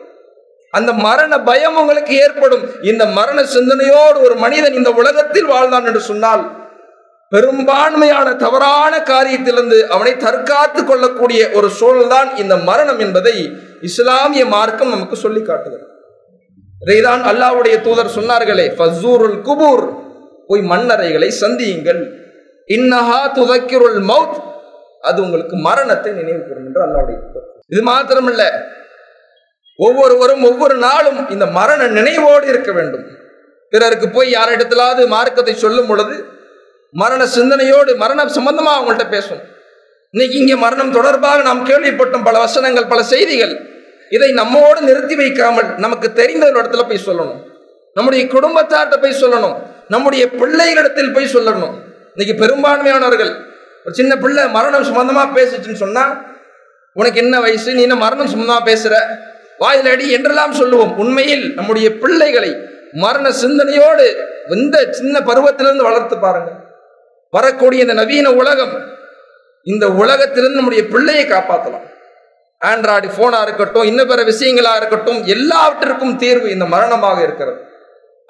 அந்த 0.71 0.93
மரண 0.93 1.41
பயம் 1.41 1.77
உங்களுக்கு 1.77 2.15
ஏற்படும். 2.15 2.83
இந்த 2.83 3.07
மரண 3.07 3.45
சிந்தனையோடு 3.45 4.23
ஒரு 4.23 4.35
மனிதன் 4.35 4.73
இந்த 4.73 4.91
உலகத்தில் 4.91 5.45
வாழ்ந்தான் 5.45 5.87
என்று 5.87 6.01
சொன்னால் 6.01 6.67
பெரும்பான்மையான 7.29 8.35
தவறான 8.35 8.99
காரியத்திலிருந்து 8.99 9.81
அவனை 9.81 10.13
தற்காத்து 10.13 10.85
கொள்ளக்கூடிய 10.85 11.49
ஒரு 11.53 11.71
சூழல்தான் 11.81 12.37
இந்த 12.37 12.57
மரணம் 12.57 12.99
என்பதை 12.99 13.53
இஸ்லாமிய 13.81 14.47
மார்க்கம் 14.47 14.89
நமக்கு 14.89 15.17
சொல்லி 15.17 15.43
காட்டுகிறது. 15.43 15.91
இதைதான் 16.87 17.23
அல்லாவுடைய 17.23 17.81
தூதர் 17.81 18.17
சொன்னார்களே 18.17 18.67
ஃபசூருல் 18.79 19.39
குபூர். 19.45 20.07
போய் 20.49 20.63
மண்ணறைகளை 20.73 21.29
சந்தியுங்கள். 21.41 22.01
இன்னஹா 22.77 23.21
துதக்கிருள் 23.39 23.99
மவுத் 24.11 24.39
அது 25.09 25.19
உங்களுக்கு 25.23 25.57
மரணத்தை 25.67 26.11
நினைவு 26.13 26.41
கூறும் 26.49 26.67
என்று 26.69 26.81
அல்லாவுடைய 26.87 27.17
இது 27.73 27.81
மாத்திரமல்ல. 27.91 28.43
ஒவ்வொருவரும் 29.77 30.43
ஒவ்வொரு 30.43 30.77
நாளும் 30.87 31.21
இந்த 31.31 31.47
மரண 31.59 31.81
நினைவோடு 31.99 32.47
இருக்க 32.53 32.73
வேண்டும். 32.73 33.05
பிறருக்கு 33.73 34.09
போய் 34.09 34.35
யாரிடத்திலாவது 34.35 35.03
மார்க்கத்தை 35.07 35.55
சொல்லும் 35.55 35.87
பொழுது 35.87 36.17
மரண 36.95 37.23
சிந்தனையோடு 37.27 37.97
மரணம் 38.03 38.35
சம்பந்தமா 38.37 38.73
அவங்கள்ட்ட 38.77 39.07
பேசும். 39.11 39.41
இன்னைக்கு 40.15 40.37
இங்கே 40.39 40.55
மரணம் 40.55 40.93
தொடர்பாக 40.93 41.43
நாம் 41.43 41.67
கேள்விப்பட்டோம் 41.67 42.27
பல 42.29 42.39
வசனங்கள் 42.39 42.91
பல 42.93 43.03
செய்திகள். 43.03 43.55
இதை 44.11 44.31
நம்மோடு 44.33 44.81
நிறுத்தி 44.81 45.17
வைக்காமல் 45.17 45.69
நமக்கு 45.77 46.09
தெரிந்த 46.13 46.45
ஒரு 46.47 46.61
இடத்துல 46.61 46.85
போய் 46.89 47.07
சொல்லணும். 47.07 47.41
நம்முடைய 47.95 48.23
குடும்பத்தார்கிட்ட 48.27 48.97
போய் 49.01 49.21
சொல்லணும். 49.23 49.57
நம்முடைய 49.89 50.27
பிள்ளைகளிடத்தில் 50.27 51.13
போய் 51.13 51.35
சொல்லணும். 51.35 51.75
இன்னைக்கு 52.15 52.35
பெரும்பான்மையானவர்கள் 52.45 53.33
ஒரு 53.85 53.95
சின்ன 53.95 54.17
பிள்ளை 54.17 54.49
மரணம் 54.49 54.87
சம்பந்தமா 54.89 55.23
பேசுச்சுன்னு 55.37 55.73
சொன்னா 55.73 56.23
உனக்கு 56.93 57.21
என்ன 57.21 57.41
வயசு? 57.41 57.75
நீ 57.75 57.83
என்ன 57.83 57.95
மரணம் 57.95 58.33
சம்பந்தமா 58.35 58.59
பேசுற? 58.65 58.95
வாயில் 59.59 59.87
அடி 59.87 60.11
என்றெல்லாம் 60.11 60.53
சொல்லுவோம். 60.53 60.99
உண்மையில் 60.99 61.55
நம்முடைய 61.55 61.99
பிள்ளைகளை 61.99 62.57
மரண 62.93 63.31
சிந்தனையோடு 63.33 64.27
இந்த 64.51 64.89
சின்ன 64.91 65.21
பருவத்திலிருந்து 65.21 65.83
வளர்த்து 65.83 66.19
பாருங்க. 66.19 66.51
வரக்கூடிய 67.31 67.83
இந்த 67.83 67.95
நவீன 67.95 68.31
உலகம் 68.31 68.97
இந்த 69.63 69.89
உலகத்திலிருந்து 69.89 70.55
நம்முடைய 70.55 70.87
பிள்ளையை 70.87 71.25
காப்பாற்றலாம் 71.25 71.87
ஆண்ட்ராய்டு 72.65 73.09
போனா 73.17 73.43
இருக்கட்டும் 73.43 73.83
இன்னும் 73.83 74.07
பிற 74.07 74.23
விஷயங்களா 74.23 74.77
இருக்கட்டும் 74.77 75.25
எல்லாவற்றிற்கும் 75.25 76.17
தீர்வு 76.17 76.51
இந்த 76.51 76.65
மரணமாக 76.65 77.23
இருக்கிறது. 77.23 77.68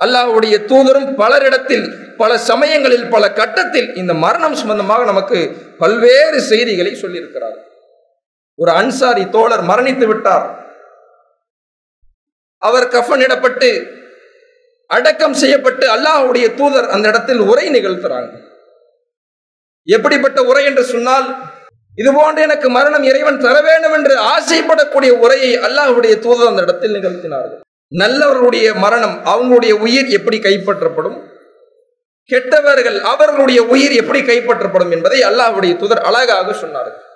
அல்லாஹுடைய 0.05 0.57
தூதரும் 0.71 1.09
பலரிடத்தில் 1.21 1.87
பல 2.21 2.33
சமயங்களில் 2.50 3.07
பல 3.14 3.25
கட்டத்தில் 3.40 3.88
இந்த 4.00 4.12
மரணம் 4.25 4.57
சம்பந்தமாக 4.61 5.05
நமக்கு 5.11 5.38
பல்வேறு 5.83 6.38
செய்திகளை 6.50 6.93
சொல்லியிருக்கிறார். 7.02 7.59
ஒரு 8.62 8.71
அன்சாரி 8.81 9.25
தோழர் 9.37 9.64
மரணித்து 9.71 10.07
விட்டார். 10.07 10.47
அவர் 12.62 12.87
கஃனிடப்பட்டு 12.95 13.69
அடக்கம் 14.97 15.37
செய்யப்பட்டு 15.43 15.85
அல்லாஹ்வுடைய 15.95 16.47
தூதர் 16.61 16.88
அந்த 16.95 17.07
இடத்தில் 17.12 17.43
உரை 17.50 17.67
நிகழ்த்துறாங்க. 17.76 18.33
எப்படிப்பட்ட 19.97 20.38
உரை 20.50 20.64
என்று 20.71 20.85
சொன்னால் 20.95 21.26
இது 22.00 22.11
போன்று 22.17 22.40
எனக்கு 22.47 22.69
மரணம் 22.76 23.07
இறைவன் 23.11 23.40
தர 23.45 23.57
வேண்டும் 23.69 23.95
என்று 23.99 24.14
ஆசைப்படக்கூடிய 24.35 25.12
உரையை 25.25 25.52
அல்லாஹுடைய 25.69 26.14
தூதர் 26.26 26.50
அந்த 26.50 26.62
இடத்தில் 26.67 26.97
நிகழ்த்தினார்கள். 26.99 27.62
நல்லவர்களுடைய 27.88 28.75
மரணம் 28.75 29.21
அவங்களுடைய 29.25 29.73
உயிர் 29.73 30.07
எப்படி 30.07 30.38
கைப்பற்றப்படும்? 30.38 31.23
கெட்டவர்கள் 32.25 33.00
அவர்களுடைய 33.00 33.62
உயிர் 33.62 33.92
எப்படி 33.92 34.21
கைப்பற்றப்படும் 34.21 34.90
என்பதை 34.90 35.21
அல்லாஹுடைய 35.21 35.76
துதர் 35.76 36.00
அழகாக 36.00 36.52
சொன்னார்கள் 36.52 37.07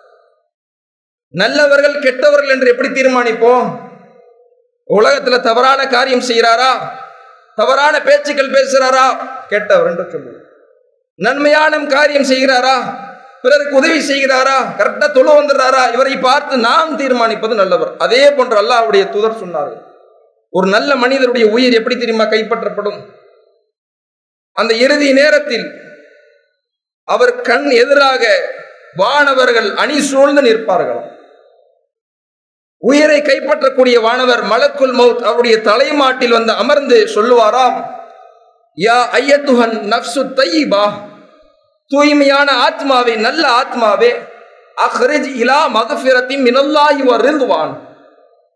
நல்லவர்கள் 1.31 1.99
கெட்டவர்கள் 1.99 2.49
என்று 2.49 2.69
எப்படி 2.69 2.89
தீர்மானிப்போம்? 2.89 3.79
உலகத்துல 4.89 5.41
தவறான 5.41 5.87
காரியம் 5.87 6.21
செய்கிறாரா? 6.21 6.73
தவறான 7.55 8.03
பேச்சுக்கள் 8.03 8.51
பேசுகிறாரா? 8.51 9.07
கெட்டவர் 9.49 9.87
என்று 9.87 10.11
சொல்லுவோம். 10.11 10.43
நன்மையான 11.15 11.87
காரியம் 11.87 12.23
செய்கிறாரா? 12.23 12.77
பிறருக்கு 13.43 13.77
உதவி 13.77 13.99
செய்கிறாரா? 13.99 14.57
கரெக்டா 14.79 15.07
தொழு 15.13 15.31
வந்துடுறாரா? 15.41 15.93
இவரை 15.93 16.17
பார்த்து 16.17 16.57
நாம் 16.57 16.99
தீர்மானிப்பது 16.99 17.55
நல்லவர். 17.55 17.97
அதே 17.99 18.31
போன்று 18.31 18.57
அல்லாஹுடைய 18.63 19.05
துதர் 19.05 19.41
சொன்னார்கள். 19.45 19.92
ஒரு 20.53 20.67
நல்ல 20.69 20.95
மனிதருடைய 20.95 21.45
உயிர் 21.51 21.75
எப்படி 21.75 21.97
தெரியுமா 21.97 22.25
கைப்பற்றப்படும்? 22.25 22.99
அந்த 24.57 24.75
இறுதி 24.75 25.13
நேரத்தில் 25.13 25.67
அவர் 27.09 27.41
கண் 27.41 27.71
எதிராக 27.71 28.23
வானவர்கள் 28.97 29.69
அணி 29.75 29.99
சூழ்ந்து 30.01 30.43
நிற்பார்களாம். 30.43 31.09
உயிரை 32.83 33.23
கைப்பற்றக்கூடிய 33.23 34.01
வானவர் 34.01 34.43
மலக்குல் 34.43 34.93
மவுத் 34.93 35.23
அவருடைய 35.23 35.57
தலைமாட்டில் 35.61 36.33
வந்து 36.33 36.53
அமர்ந்து 36.53 37.07
சொல்லுவாராம் 37.15 37.77
யா 38.79 38.99
ஐயத்துஹன் 39.13 39.75
நப்சு 39.89 40.23
தையிபா 40.35 40.85
தூய்மையான 41.91 42.49
ஆத்மாவே 42.67 43.17
நல்ல 43.17 43.45
ஆத்மாவே 43.51 44.11
அஹ்ரிஜ் 44.77 45.31
இலா 45.37 45.61
மகஃபிரத்தின் 45.69 46.43
மினல்லாஹி 46.43 47.03
வரிதுவான் 47.03 47.73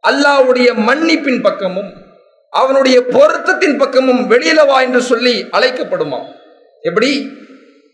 அல்லாஹ்வுடைய 0.06 0.68
மன்னிப்பின் 0.88 1.42
பக்கமும் 1.42 1.90
அவனுடைய 2.52 2.96
பொருத்தத்தின் 3.14 3.78
பக்கமும் 3.78 4.22
வெளியில 4.26 4.60
வா 4.64 4.76
என்று 4.80 5.00
சொல்லி 5.02 5.34
அழைக்கப்படுமாம் 5.52 6.26
எப்படி? 6.84 7.10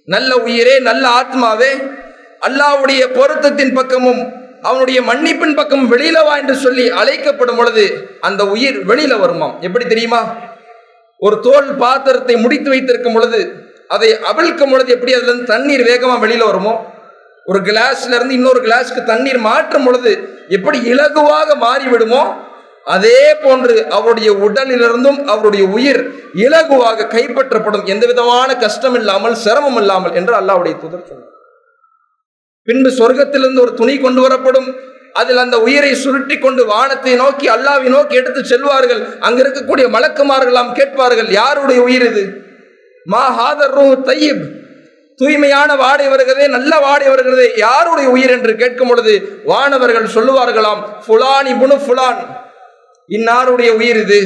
நல்ல 0.09 0.31
உயிரே 0.39 0.75
நல்ல 0.81 1.05
ஆத்மாவே 1.21 1.73
அல்லாவுடைய 2.43 3.03
பொருத்தத்தின் 3.13 3.75
பக்கமும் 3.75 4.23
அவனுடைய 4.63 4.99
மன்னிப்பின் 5.03 5.55
பக்கம் 5.55 5.85
வெளியில 5.89 6.19
வா 6.25 6.35
என்று 6.37 6.57
சொல்லி 6.57 6.85
அழைக்கப்படும் 6.93 7.57
பொழுது 7.57 7.85
அந்த 8.21 8.43
உயிர் 8.47 8.79
வெளியில 8.91 9.15
வருமாம் 9.19 9.55
எப்படி 9.61 9.85
தெரியுமா? 9.85 10.21
ஒரு 11.23 11.37
தோல் 11.41 11.71
பாத்திரத்தை 11.77 12.37
முடித்து 12.37 12.71
வைத்திருக்கும் 12.71 13.13
பொழுது 13.13 13.41
அதை 13.91 14.11
அவிழ்க்கும் 14.31 14.73
பொழுது 14.73 14.91
எப்படி 14.93 15.15
அதுலேருந்து 15.15 15.45
தண்ணீர் 15.45 15.89
வேகமா 15.89 16.17
வெளியில 16.21 16.45
வருமோ? 16.45 16.75
ஒரு 17.51 17.59
கிளாஸ்ல 17.69 18.17
இருந்து 18.19 18.35
இன்னொரு 18.35 18.61
கிளாஸ்க்கு 18.67 19.03
தண்ணீர் 19.05 19.41
மாற்றும் 19.51 19.85
பொழுது 19.85 20.13
எப்படி 20.49 20.79
இலகுவாக 20.93 21.49
மாறிவிடுமோ 21.67 22.23
அதே 22.95 23.35
போன்று 23.43 23.75
அவருடைய 23.97 24.31
உடலிலிருந்தும் 24.33 25.19
அவருடைய 25.33 25.65
உயிர் 25.67 26.01
இலகுவாக 26.45 27.07
கைப்பற்றப்படும். 27.15 27.85
எந்த 27.85 28.07
விதமான 28.07 28.57
கஷ்டம் 28.57 28.95
இல்லாமல் 28.95 29.35
சிரமம் 29.35 29.77
இல்லாமல் 29.77 30.13
என்று 30.13 30.35
அல்லாவுடைய 30.41 30.75
துதர் 30.85 31.09
சொன்னார். 31.11 31.29
பின்பு 32.69 32.91
சொர்க்கத்திலிருந்து 32.91 33.61
ஒரு 33.61 33.75
துணி 33.75 33.95
கொண்டு 33.99 34.21
வரப்படும். 34.21 34.69
அதில் 35.21 35.37
அந்த 35.37 35.57
உயிரை 35.61 35.93
சுருட்டி 35.95 36.39
கொண்டு 36.39 36.63
வானத்தை 36.67 37.15
நோக்கி 37.15 37.47
அல்லாவை 37.49 37.89
நோக்கி 37.89 38.15
எடுத்து 38.17 38.43
செல்வார்கள். 38.53 39.03
அங்க 39.19 39.39
இருக்கக்கூடிய 39.43 39.87
மலக்குமார்களாம் 39.97 40.73
கேட்பார்கள் 40.73 41.31
யாருடைய 41.41 41.83
உயிர் 41.83 42.07
இது? 42.11 42.25
மா 43.05 43.23
ஹாதர் 43.39 43.75
ரூ 43.79 43.87
தையீப். 44.11 44.45
தூய்மையான 45.23 45.77
வாடை 45.77 46.07
வருகிறதே 46.09 46.49
நல்ல 46.49 46.79
வாடை 46.79 47.09
வருகிறதே 47.09 47.49
யாருடைய 47.57 48.09
உயிர் 48.11 48.31
என்று 48.31 48.57
கேட்கும் 48.57 48.89
பொழுது 48.89 49.43
வானவர்கள் 49.45 50.15
சொல்லுவார்களாம் 50.15 50.81
ஃபுலானி 51.07 51.53
புனு 51.63 51.77
ஃபுலான். 51.85 52.23
இன்னாருடைய 53.09 53.71
உயிர் 53.71 53.97
இது. 53.97 54.21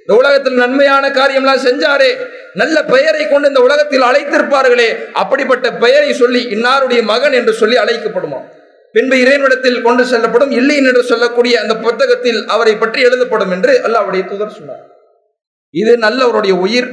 இந்த 0.00 0.14
உலகத்தில் 0.20 0.54
நன்மையான 0.54 1.08
காரியம்லாம் 1.08 1.62
செஞ்சாரே 1.68 2.10
நல்ல 2.54 2.84
பெயரை 2.84 3.28
கொண்டு 3.28 3.48
இந்த 3.48 3.60
உலகத்தில் 3.60 4.02
அழைத்திருப்பார்களே 4.02 4.88
அப்படிப்பட்ட 5.12 5.72
பெயரை 5.72 6.12
சொல்லி 6.12 6.42
இன்னாருடைய 6.44 7.02
மகன் 7.02 7.32
என்று 7.32 7.52
சொல்லி 7.52 7.76
அழைக்கப்படுமா? 7.76 8.40
பின்பு 8.92 9.20
இறைவனிடத்தில் 9.20 9.82
கொண்டு 9.82 10.04
செல்லப்படும் 10.04 10.50
இல்லை 10.50 10.76
என்று 10.76 11.02
சொல்லக்கூடிய 11.02 11.60
அந்த 11.60 11.76
புத்தகத்தில் 11.76 12.46
அவரை 12.46 12.76
பற்றி 12.76 13.00
எழுதப்படும் 13.00 13.50
என்று 13.50 13.80
அல்லாவுடைய 13.84 14.28
தூதர் 14.28 14.56
சொன்னார். 14.58 14.84
இது 15.70 15.96
நல்லவருடைய 15.96 16.52
உயிர் 16.66 16.88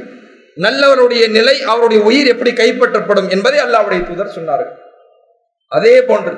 நல்லவருடைய 0.56 1.30
நிலை 1.30 1.62
அவருடைய 1.62 2.02
உயிர் 2.02 2.26
எப்படி 2.26 2.50
கைப்பற்றப்படும் 2.50 3.28
என்பதை 3.28 3.58
அல்லாவுடைய 3.58 4.06
தூதர் 4.06 4.36
சொன்னார்கள். 4.36 4.74
அதே 5.68 6.02
போன்று 6.02 6.34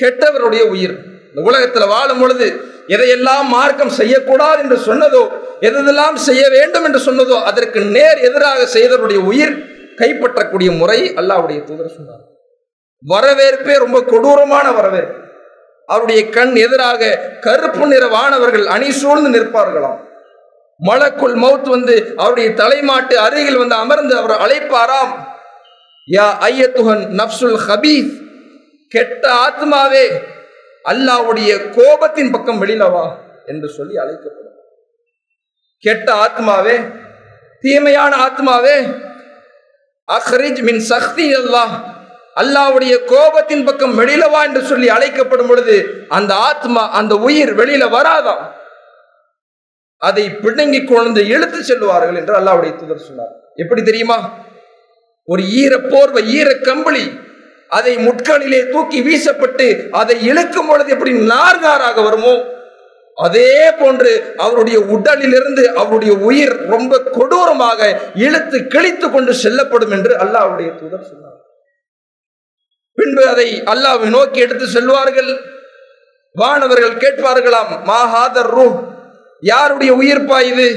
கெட்டவருடைய 0.00 0.60
உயிர். 0.60 0.96
இந்த 1.28 1.50
உலகத்தில் 1.50 1.86
வாழும் 1.86 2.18
பொழுது 2.18 2.60
எதையெல்லாம் 2.88 3.44
மார்க்கம் 3.44 3.88
செய்யக்கூடாது 3.88 4.62
என்று 4.62 4.76
சொன்னதோ 4.76 5.28
எதெல்லாம் 5.60 6.14
செய்ய 6.14 6.48
வேண்டும் 6.48 6.84
என்று 6.84 6.98
சொன்னதோ 6.98 7.42
அதற்கு 7.42 7.80
நேர் 7.80 8.18
எதிராக 8.18 8.78
செய்தவருடைய 8.78 9.24
உயிர் 9.24 9.56
கைப்பற்றக்கூடிய 9.96 10.76
முறை 10.76 11.12
அல்லாவுடைய 11.14 11.64
தூதர் 11.64 11.94
சொன்னார். 11.96 12.24
வரவேற்பே 13.08 13.78
ரொம்ப 13.78 14.00
கொடூரமான 14.00 14.72
வரவேற்பு. 14.72 15.20
அவருடைய 15.86 16.30
கண் 16.30 16.54
எதிராக 16.54 17.20
கருப்பு 17.40 17.86
நிற 17.86 18.06
வானவர்கள் 18.06 18.66
அணி 18.66 18.90
சூழ்ந்து 18.90 19.40
நிற்பார்களாம். 19.40 20.05
மலக்குள் 20.80 21.36
மவுத் 21.42 21.68
வந்து 21.68 22.14
அவருடைய 22.16 22.48
தலைமாட்டு 22.50 23.14
அருகில் 23.26 23.56
வந்து 23.56 23.74
அமர்ந்து 23.74 24.14
அவர் 24.16 24.34
அழைப்பாராம். 24.44 25.12
யா 26.08 26.26
ஐயத்துகன் 26.48 27.04
நப்சுல் 27.20 27.58
ஹபீஸ் 27.68 28.10
கெட்ட 28.88 29.22
ஆத்மாவே 29.46 30.04
அல்லாவுடைய 30.84 31.52
கோபத்தின் 31.76 32.30
பக்கம் 32.30 32.60
வெளியிலவா 32.62 33.06
என்று 33.46 33.68
சொல்லி 33.68 33.96
அழைக்கப்படும். 33.96 34.54
கெட்ட 35.84 36.08
ஆத்மாவே 36.24 36.76
தீமையான 37.60 38.12
ஆத்மாவே 38.26 38.76
அஹ்ரிஜ் 40.08 40.62
மின் 40.62 40.78
சக்தி 40.92 41.26
அல்லாஹ் 41.34 41.74
அல்லாவுடைய 42.42 42.94
கோபத்தின் 43.12 43.64
பக்கம் 43.64 43.98
வெளியிலவா 43.98 44.40
என்று 44.42 44.62
சொல்லி 44.62 44.88
அழைக்கப்படும் 44.88 45.46
பொழுது 45.46 46.06
அந்த 46.08 46.34
ஆத்மா 46.34 46.90
அந்த 46.90 47.14
உயிர் 47.16 47.52
வெளியில 47.60 47.84
வராதாம். 47.96 48.44
அதை 49.98 50.30
பிடுங்கி 50.30 50.84
கொண்டு 50.84 51.26
இழுத்து 51.26 51.60
செல்வார்கள் 51.60 52.16
என்று 52.16 52.34
அல்லாவுடைய 52.40 52.76
தூதர் 52.76 53.06
சொன்னார். 53.06 53.32
எப்படி 53.54 53.82
தெரியுமா? 53.82 54.32
ஒரு 55.24 55.42
ஈர 55.48 55.78
போர்வை 55.78 56.26
ஈர 56.26 56.54
கம்பளி 56.54 57.18
அதை 57.68 57.96
முட்களிலே 57.96 58.70
தூக்கி 58.70 59.00
வீசப்பட்டு 59.02 59.88
அதை 59.90 60.24
இழுக்கும் 60.24 60.66
பொழுது 60.66 60.90
எப்படி 60.90 61.12
நார்காராக 61.12 62.02
வருமோ? 62.02 62.54
அதே 63.14 63.70
போன்று 63.70 64.34
அவருடைய 64.36 64.80
உடலிலிருந்து 64.80 65.74
அவருடைய 65.74 66.14
உயிர் 66.14 66.66
ரொம்ப 66.66 66.98
கொடூரமாக 66.98 68.00
இழுத்து 68.14 68.66
கிழித்து 68.66 69.10
கொண்டு 69.10 69.34
செல்லப்படும் 69.34 69.90
என்று 69.90 70.16
அல்லாவுடைய 70.16 70.78
தூதர் 70.80 71.08
சொன்னார். 71.08 71.40
பின்பு 72.92 73.28
அதை 73.28 73.62
அல்லாவை 73.64 74.08
நோக்கி 74.08 74.40
எடுத்து 74.40 74.66
செல்வார்கள். 74.66 75.40
வானவர்கள் 76.34 77.00
கேட்பார்களாம் 77.04 77.72
மாஹாதர் 77.84 78.50
ரூ 78.50 78.94
யாருடைய 79.42 79.92
உயிர்ப்பா 79.92 80.42
இது? 80.42 80.68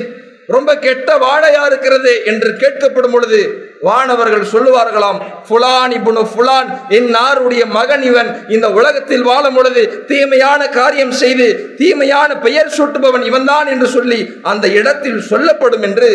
ரொம்ப 0.48 0.76
கெட்ட 0.76 1.18
வாழையா 1.18 1.66
இருக்கிறது 1.66 2.24
என்று 2.26 2.58
கேட்கப்படும் 2.58 3.12
பொழுது 3.12 3.40
வானவர்கள் 3.82 4.52
சொல்லுவார்களாம் 4.54 5.20
புலான் 5.50 5.92
இபுனு 5.92 6.24
புலான் 6.36 6.70
ஆருடைய 7.16 7.66
மகன் 7.66 8.02
இவன் 8.02 8.46
இந்த 8.48 8.72
உலகத்தில் 8.72 9.22
வாழும் 9.22 9.54
பொழுது 9.54 10.06
தீமையான 10.08 10.70
காரியம் 10.70 11.12
செய்து 11.12 11.76
தீமையான 11.76 12.38
பெயர் 12.38 12.76
சூட்டுபவன் 12.78 13.24
இவன்தான் 13.24 13.68
என்று 13.68 13.88
சொல்லி 13.88 14.40
அந்த 14.42 14.68
இடத்தில் 14.68 15.22
சொல்லப்படும் 15.22 15.82
என்று 15.82 16.10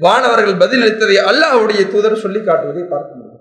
வானவர்கள் 0.00 0.54
பதிலளித்ததை 0.54 1.16
அல்லாஹுடைய 1.30 1.88
தூதர் 1.88 2.18
சொல்லி 2.18 2.38
காட்டுவதை 2.38 2.88
பார்க்க 2.88 3.14
முடியும். 3.14 3.36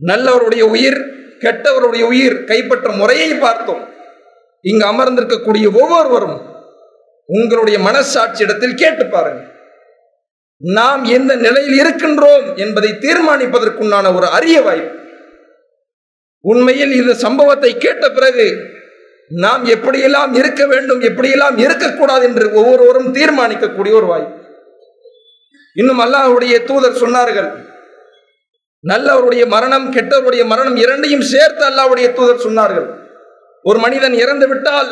நல்லவருடைய 0.00 0.60
உயிர் 0.60 1.00
கெட்டவருடைய 1.40 2.02
உயிர் 2.02 2.44
கைப்பற்ற 2.44 2.92
முறையை 2.92 3.34
பார்த்தோம். 3.34 3.82
இங்கு 4.60 4.86
அமர்ந்திருக்கக்கூடிய 4.86 5.66
ஒவ்வொருவரும் 5.82 6.55
உங்களுடைய 7.28 7.78
மனசாட்சி 7.78 8.42
இடத்தில் 8.42 8.80
கேட்டு 8.82 9.06
பாருங்க. 9.06 9.42
நாம் 10.60 11.02
எந்த 11.04 11.32
நிலையில் 11.36 11.76
இருக்கின்றோம் 11.82 12.46
என்பதை 12.56 12.90
தீர்மானிப்பதற்குண்டான 13.04 14.14
ஒரு 14.14 14.26
அரிய 14.26 14.62
வாய்ப்பு. 14.62 14.94
உண்மையில் 16.44 16.92
இந்த 16.92 17.14
சம்பவத்தை 17.14 17.70
கேட்ட 17.78 18.08
பிறகு 18.08 18.46
நாம் 19.28 19.62
எப்படியெல்லாம் 19.64 20.32
இருக்க 20.34 20.66
வேண்டும் 20.66 21.00
எப்படியெல்லாம் 21.00 21.56
இருக்கக்கூடாது 21.58 22.24
என்று 22.24 22.52
ஒவ்வொருவரும் 22.52 23.14
தீர்மானிக்கக்கூடிய 23.14 23.94
ஒரு 24.00 24.06
வாய்ப்பு. 24.06 24.34
இன்னும் 25.72 25.98
அல்லாஹுடைய 25.98 26.54
தூதர் 26.64 27.00
சொன்னார்கள் 27.02 27.48
நல்லவருடைய 28.84 29.44
மரணம் 29.46 29.86
கெட்டவருடைய 29.92 30.44
மரணம் 30.46 30.76
இரண்டையும் 30.76 31.26
சேர்த்து 31.32 31.62
அல்லாவுடைய 31.70 32.08
தூதர் 32.12 32.44
சொன்னார்கள். 32.46 32.88
ஒரு 33.62 33.78
மனிதன் 33.78 34.12
இறந்து 34.12 34.48
விட்டால் 34.48 34.90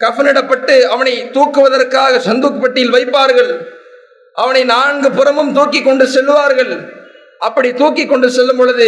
கஃனிடப்பட்டு 0.00 0.74
அவனை 0.94 1.14
தூக்குவதற்காக 1.36 2.20
சந்தூக்பட்டியில் 2.28 2.94
வைப்பார்கள். 2.96 3.50
அவனை 4.42 4.62
நான்கு 4.74 5.08
புறமும் 5.18 5.52
தூக்கி 5.58 5.80
கொண்டு 5.82 6.04
செல்வார்கள் 6.14 6.72
அப்படி 7.46 7.68
தூக்கி 7.80 8.04
கொண்டு 8.06 8.28
செல்லும் 8.36 8.60
பொழுது 8.60 8.86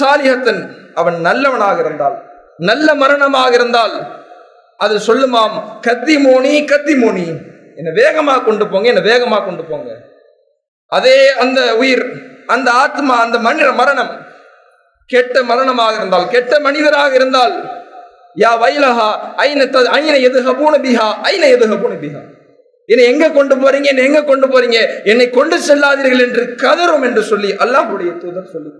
சாலிஹத்தன். 0.00 0.62
அவன் 1.00 1.16
நல்லவனாக 1.28 1.78
இருந்தால் 1.84 2.16
நல்ல 2.68 2.88
மரணமாக 3.02 3.52
இருந்தால் 3.58 3.94
அது 4.84 4.94
சொல்லுமாம் 5.08 5.54
கத்தி 5.86 6.16
மோனி 6.24 6.52
கத்தி 6.72 6.94
மோனி 7.02 7.26
என்னை 7.78 7.92
வேகமாக 8.00 8.42
கொண்டு 8.48 8.64
போங்க 8.72 8.86
என்ன 8.92 9.02
வேகமாக 9.10 9.42
கொண்டு 9.46 9.62
போங்க. 9.70 9.90
அதே 10.96 11.16
அந்த 11.44 11.60
உயிர் 11.80 12.04
அந்த 12.54 12.68
ஆத்மா 12.84 13.14
அந்த 13.24 13.36
மனித 13.46 13.68
மரணம் 13.80 14.12
கெட்ட 15.10 15.36
மரணமாக 15.50 15.94
இருந்தால் 16.00 16.26
கெட்ட 16.34 16.52
மனிதராக 16.66 17.12
இருந்தால் 17.20 17.54
யா 18.36 18.50
வைலஹா 18.62 19.08
ஐன 19.46 19.66
த 19.70 19.80
ஐன 19.98 20.14
எதுகபூன 20.28 20.74
பிஹா 20.86 21.08
ஐன 21.32 21.42
எதுகபூன 21.56 21.92
பிஹா. 22.00 22.22
என்னை 22.88 23.04
எங்க 23.04 23.26
கொண்டு 23.30 23.54
போறீங்க? 23.54 23.86
என்னை 23.86 24.04
எங்க 24.04 24.20
கொண்டு 24.24 24.46
போறீங்க? 24.46 24.78
என்னை 25.04 25.30
கொண்டு 25.30 25.56
செல்லாதீர்கள் 25.58 26.24
என்று 26.24 26.42
கதறும் 26.54 27.02
என்று 27.02 27.22
சொல்லி 27.22 27.50
அல்லாஹுடைய 27.56 28.10
தூதர் 28.18 28.52
சொல்லி 28.52 28.70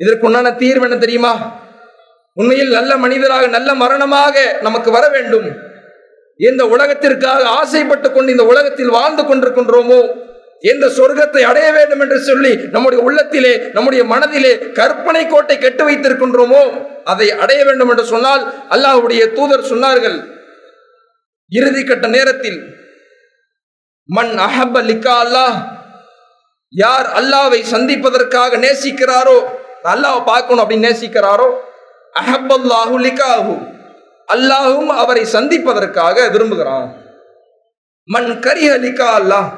இதற்குண்டான 0.00 0.56
தீர்வு 0.56 0.84
என்ன 0.84 0.96
தெரியுமா? 0.96 1.32
உண்மையில் 2.36 2.72
நல்ல 2.72 2.96
மனிதராக 2.96 3.46
நல்ல 3.46 3.74
மரணமாக 3.74 4.34
நமக்கு 4.60 4.90
வர 4.90 5.04
வேண்டும். 5.08 5.46
எந்த 6.40 6.62
உலகத்திற்காக 6.66 7.44
ஆசைப்பட்டு 7.60 8.12
கொண்டு 8.12 8.32
இந்த 8.32 8.44
உலகத்தில் 8.44 8.94
வாழ்ந்து 8.98 9.22
கொண்டிருக்கின்றோமோ 9.22 10.00
எந்த 10.64 10.84
சொர்க்கத்தை 10.96 11.42
அடைய 11.50 11.72
வேண்டும் 11.72 12.00
என்று 12.00 12.18
சொல்லி 12.28 12.52
நம்முடைய 12.74 13.00
உள்ளத்திலே 13.02 13.52
நம்முடைய 13.72 14.04
மனதிலே 14.04 14.52
கற்பனை 14.78 15.26
கோட்டை 15.26 15.58
கெட்டு 15.58 15.84
வைத்திருக்கின்றோமோ 15.88 16.62
அதை 17.04 17.30
அடைய 17.30 17.64
வேண்டும் 17.64 17.90
என்று 17.90 18.04
சொன்னால் 18.04 18.42
அல்லாஹ்வுடைய 18.74 19.22
தூதர் 19.36 19.70
சொன்னார்கள். 19.72 20.16
இறுதி 21.52 21.82
கட்ட 21.84 22.06
நேரத்தில் 22.06 22.58
மண் 24.08 24.32
அஹப்ப 24.46 24.82
லிக்கா 24.90 25.14
அல்லாஹ் 25.24 25.56
யார் 26.72 27.06
அல்லாவை 27.20 27.60
சந்திப்பதற்காக 27.74 28.56
நேசிக்கிறாரோ 28.56 29.38
அல்லாவை 29.92 30.20
பார்க்கணும் 30.24 30.62
அப்படின்னு 30.64 30.88
நேசிக்கிறாரோ 30.88 31.48
அஹப்பல்லாஹு 32.14 32.96
லிக்காஹு 33.06 33.54
அல்லாஹும் 34.28 34.90
அவரை 35.02 35.24
சந்திப்பதற்காக 35.36 36.28
விரும்புகிறான். 36.34 36.88
மண் 38.08 38.30
கரிஹ 38.40 38.72
லிகா 38.86 39.08
அல்லாஹ் 39.20 39.48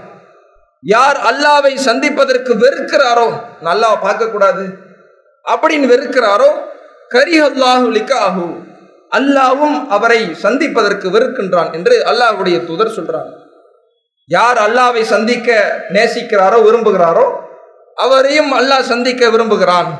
யார் 0.82 1.16
அல்லாவை 1.16 1.76
சந்திப்பதற்கு 1.76 2.54
வெறுக்கிறாரோ 2.54 3.28
நல்லா 3.60 3.94
பார்க்க 3.94 4.26
கூடாது 4.26 4.64
அப்படின்னு 5.46 5.86
வெறுக்கிறாரோ 5.86 6.50
கரிஹல்லாஹு 7.10 8.46
அல்லாவும் 9.12 9.88
அவரை 9.88 10.34
சந்திப்பதற்கு 10.34 11.10
வெறுக்கின்றான் 11.10 11.72
என்று 11.72 12.04
அல்லாஹுடைய 12.04 12.64
தூதர் 12.64 12.96
சொல்றாங்க. 12.98 13.30
யார் 14.24 14.58
அல்லாவை 14.58 15.02
சந்திக்க 15.04 15.48
நேசிக்கிறாரோ 15.92 16.58
விரும்புகிறாரோ 16.62 17.26
அவரையும் 17.96 18.52
அல்லாஹ் 18.52 18.80
சந்திக்க 18.80 19.30
விரும்புகிறான். 19.30 19.90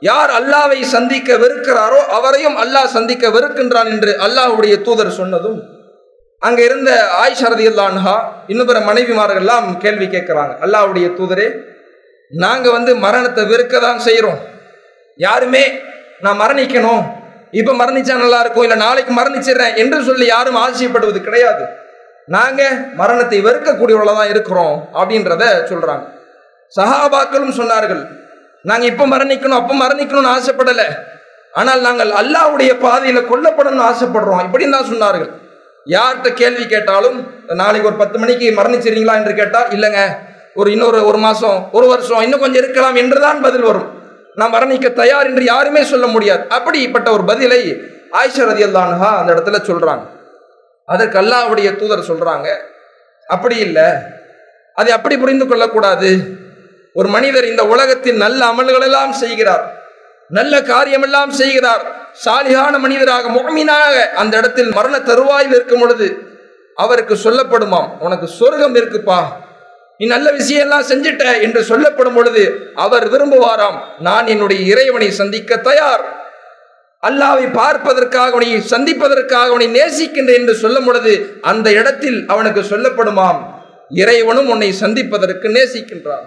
யார் 0.00 0.30
அல்லாவை 0.30 0.82
சந்திக்க 0.84 1.36
வெறுக்கிறாரோ 1.36 1.98
அவரையும் 2.08 2.56
அல்லாஹ் 2.56 2.86
சந்திக்க 2.86 3.28
வெறுக்கின்றான் 3.28 3.86
என்று 3.86 4.16
அல்லாஹ்வுடைய 4.18 4.82
தூதர் 4.82 5.10
சொன்னதும் 5.10 5.75
அங்கே 6.46 6.62
இருந்த 6.68 6.90
ஆயிஷரதி 7.22 7.64
அல்லான்ஹா 7.70 8.16
இன்னும் 8.52 8.68
பிற 8.70 8.78
மனைவிமார்கள்லாம் 8.88 9.68
கேள்வி 9.84 10.06
கேட்குறாங்க. 10.14 10.54
அல்லாஹ்வுடைய 10.64 11.06
தூதரே 11.18 11.46
நாங்கள் 12.32 12.74
வந்து 12.76 12.92
மரணத்தை 13.04 13.42
வெறுக்க 13.52 13.74
தான் 13.86 14.04
செய்கிறோம் 14.08 14.40
யாருமே 15.24 15.64
நான் 16.24 16.40
மரணிக்கணும். 16.42 17.04
இப்போ 17.60 17.72
மரணிச்சா 17.80 18.14
நல்லா 18.24 18.38
இருக்கும் 18.44 18.64
இல்லை 18.66 18.78
நாளைக்கு 18.84 19.12
மரணிச்சிடுறேன் 19.18 19.76
என்று 19.82 19.98
சொல்லி 20.08 20.24
யாரும் 20.34 20.58
ஆசைப்படுவது 20.64 21.20
கிடையாது. 21.28 21.64
நாங்கள் 22.36 22.78
மரணத்தை 23.00 23.38
வெறுக்கக்கூடியவர்களா 23.46 24.14
தான் 24.20 24.32
இருக்கிறோம் 24.34 24.76
அப்படின்றத 25.00 25.44
சொல்கிறாங்க 25.70 26.04
சஹாபாக்களும் 26.76 27.58
சொன்னார்கள் 27.60 28.02
நாங்கள் 28.70 28.90
இப்போ 28.92 29.04
மரணிக்கணும் 29.14 29.58
அப்போ 29.60 29.74
மரணிக்கணும்னு 29.82 30.32
ஆசைப்படலை. 30.36 30.86
ஆனால் 31.60 31.84
நாங்கள் 31.88 32.10
அல்லாவுடைய 32.20 32.72
பாதையில் 32.84 33.28
கொல்லப்படணும்னு 33.32 33.84
ஆசைப்படுறோம். 33.90 34.42
இப்படின்னு 34.46 34.76
தான் 34.76 34.90
சொன்னார்கள். 34.92 35.30
யார்கிட்ட 35.86 36.32
கேள்வி 36.32 36.66
கேட்டாலும் 36.66 37.18
நாளைக்கு 37.46 37.88
ஒரு 37.88 37.96
பத்து 37.96 38.18
மணிக்கு 38.18 38.46
மரணிச்சிடுறீங்களா 38.50 39.14
என்று 39.14 39.34
கேட்டால் 39.34 39.68
இல்லைங்க. 39.68 40.00
ஒரு 40.54 40.72
இன்னொரு 40.72 41.06
ஒரு 41.06 41.18
மாதம் 41.18 41.68
ஒரு 41.72 41.86
வருஷம் 41.86 42.22
இன்னும் 42.22 42.40
கொஞ்சம் 42.40 42.62
இருக்கலாம் 42.62 42.94
என்றுதான் 42.94 43.40
பதில் 43.40 43.60
வரும். 43.60 43.88
நான் 44.34 44.52
மரணிக்க 44.52 44.92
தயார் 44.92 45.26
என்று 45.26 45.44
யாருமே 45.44 45.84
சொல்ல 45.84 46.06
முடியாது. 46.06 46.42
அப்படிப்பட்ட 46.48 47.10
ஒரு 47.10 47.24
பதிலை 47.24 47.60
ஆயிஷா 48.12 48.44
ரதியல்லான்ஹா 48.50 49.10
அந்த 49.18 49.34
இடத்துல 49.34 49.58
சொல்கிறாங்க 49.70 50.04
அதற்கு 50.84 51.18
அல்லாவுடைய 51.18 51.76
தூதர் 51.76 52.08
சொல்கிறாங்க 52.10 52.48
அப்படி 53.26 53.56
இல்லை. 53.56 53.86
அதை 54.74 54.92
அப்படி 54.92 55.18
புரிந்து 55.18 55.46
கொள்ளக்கூடாது. 55.46 56.10
ஒரு 56.92 57.08
மனிதர் 57.08 57.44
இந்த 57.44 57.66
உலகத்தின் 57.66 58.16
நல்ல 58.16 58.40
அமல்களெல்லாம் 58.46 59.10
செய்கிறார். 59.10 59.64
நல்ல 60.28 60.62
காரியமெல்லாம் 60.62 61.30
செய்கிறார். 61.30 62.05
சாலிகான 62.24 62.78
மனிதராக 62.78 63.28
முகமீனாக 63.28 63.94
அந்த 64.14 64.36
இடத்தில் 64.36 64.72
மரண 64.72 65.00
தருவாயில் 65.00 65.54
இருக்கும் 65.56 65.80
பொழுது 65.80 66.08
அவருக்கு 66.74 67.14
சொல்லப்படுமாம் 67.14 67.90
உனக்கு 67.98 68.26
சொர்க்கம் 68.28 68.74
இருக்குப்பா. 68.74 69.20
நீ 69.98 70.06
நல்ல 70.06 70.32
விஷயம் 70.32 70.62
எல்லாம் 70.62 70.88
செஞ்சிட்ட 70.88 71.40
என்று 71.40 71.64
சொல்லப்படும் 71.64 72.14
பொழுது 72.14 72.72
அவர் 72.74 73.10
விரும்புவாராம் 73.10 73.78
நான் 73.98 74.26
என்னுடைய 74.26 74.74
இறைவனை 74.74 75.10
சந்திக்க 75.10 75.56
தயார். 75.56 76.04
அல்லாவை 77.02 77.52
பார்ப்பதற்காக 77.52 78.30
அவனை 78.30 78.60
சந்திப்பதற்காக 78.60 79.48
அவனை 79.48 79.68
நேசிக்கின்றேன் 79.68 80.40
என்று 80.42 80.54
சொல்லும் 80.54 80.84
பொழுது 80.84 81.38
அந்த 81.40 81.72
இடத்தில் 81.72 82.24
அவனுக்கு 82.26 82.60
சொல்லப்படுமாம் 82.60 83.40
இறைவனும் 83.88 84.48
உன்னை 84.48 84.72
சந்திப்பதற்கு 84.72 85.48
நேசிக்கின்றான். 85.48 86.26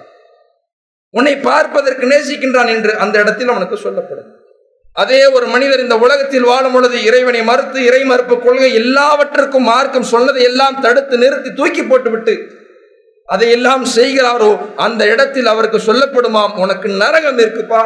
உன்னை 1.10 1.36
பார்ப்பதற்கு 1.36 2.06
நேசிக்கின்றான் 2.08 2.68
என்று 2.68 2.98
அந்த 2.98 3.20
இடத்தில் 3.20 3.48
அவனுக்கு 3.48 3.78
சொல்லப்படும். 3.78 4.39
அதே 5.02 5.20
ஒரு 5.36 5.46
மனிதர் 5.46 5.80
இந்த 5.80 5.96
உலகத்தில் 5.98 6.48
வாழும் 6.52 6.74
பொழுது 6.74 6.98
இறைவனை 7.04 7.42
மறுத்து 7.42 7.80
இறை 7.84 8.02
மறுப்பு 8.04 8.36
கொள்கை 8.40 8.70
எல்லாவற்றிற்கும் 8.74 9.68
மார்க்கம் 9.72 10.12
சொன்னதை 10.14 10.44
எல்லாம் 10.44 10.80
தடுத்து 10.82 11.18
நிறுத்தி 11.18 11.52
தூக்கி 11.54 11.84
போட்டுவிட்டு 11.84 12.36
அதையெல்லாம் 13.30 13.84
செய்கிறாரோ 13.96 14.52
அந்த 14.86 15.02
இடத்தில் 15.06 15.46
அவருக்கு 15.46 15.80
சொல்லப்படுமாம் 15.88 16.56
உனக்கு 16.56 16.88
நரகம் 17.02 17.40
இருக்குப்பா. 17.40 17.84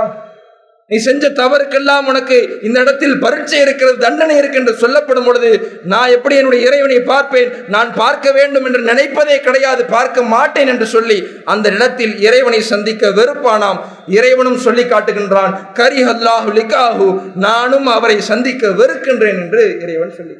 நீ 0.90 0.98
செஞ்ச 1.06 1.26
தவறுக்கெல்லாம் 1.40 2.08
உனக்கு 2.12 2.38
இந்த 2.68 2.78
இடத்தில் 2.86 3.14
பரீட்சை 3.24 3.60
இருக்கிறது 3.66 3.98
தண்டனை 4.06 4.36
இருக்கு 4.38 4.58
என்று 4.62 4.74
சொல்லப்படும் 4.82 5.28
பொழுது 5.28 5.50
நான் 5.92 6.14
எப்படி 6.16 6.36
என்னுடைய 6.40 6.68
இறைவனை 6.68 6.98
பார்ப்பேன்? 7.12 7.52
நான் 7.76 7.90
பார்க்க 8.02 8.32
வேண்டும் 8.32 8.66
என்று 8.66 8.82
நினைப்பதே 8.90 9.38
கிடையாது 9.46 9.84
பார்க்க 9.96 10.24
மாட்டேன் 10.34 10.72
என்று 10.74 10.88
சொல்லி 10.96 11.18
அந்த 11.54 11.70
இடத்தில் 11.70 12.14
இறைவனை 12.28 12.60
சந்திக்க 12.72 13.12
வெறுப்பானாம். 13.20 13.80
இறைவனும் 14.18 14.60
சொல்லி 14.66 14.84
காட்டுகின்றான் 14.84 15.56
கரி 15.80 16.04
அல்லாஹு 16.14 16.52
லிகாஹு 16.60 17.08
நானும் 17.48 17.88
அவரை 17.96 18.18
சந்திக்க 18.32 18.74
வெறுக்கின்றேன் 18.82 19.40
என்று 19.46 19.64
இறைவன் 19.86 20.14
சொல்லி 20.20 20.36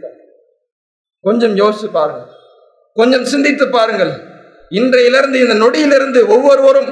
கொஞ்சம் 1.26 1.56
யோசிச்சு 1.62 1.90
பாருங்கள். 1.98 2.30
கொஞ்சம் 2.98 3.26
சிந்தித்து 3.34 3.66
பாருங்கள். 3.70 4.14
இன்றையிலிருந்து 4.72 5.38
இந்த 5.40 5.56
நொடியிலிருந்து 5.64 6.22
ஒவ்வொருவரும் 6.36 6.90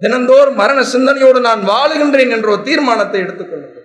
தினந்தோறும் 0.00 0.54
மரண 0.54 0.82
சிந்தனையோடு 0.82 1.40
நான் 1.40 1.62
வாழுகின்றேன் 1.68 2.30
என்ற 2.30 2.48
ஒரு 2.50 2.62
தீர்மானத்தை 2.62 3.20
எடுத்துக்கொள்ளுங்கள். 3.20 3.82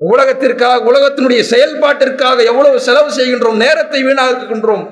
உலகத்திற்காக 0.00 0.84
உலகத்தினுடைய 0.90 1.42
செயல்பாட்டிற்காக 1.52 2.44
எவ்வளவு 2.44 2.80
செலவு 2.80 3.10
செய்கின்றோம் 3.10 3.56
நேரத்தை 3.56 4.00
வீணாக்குகின்றோம். 4.04 4.84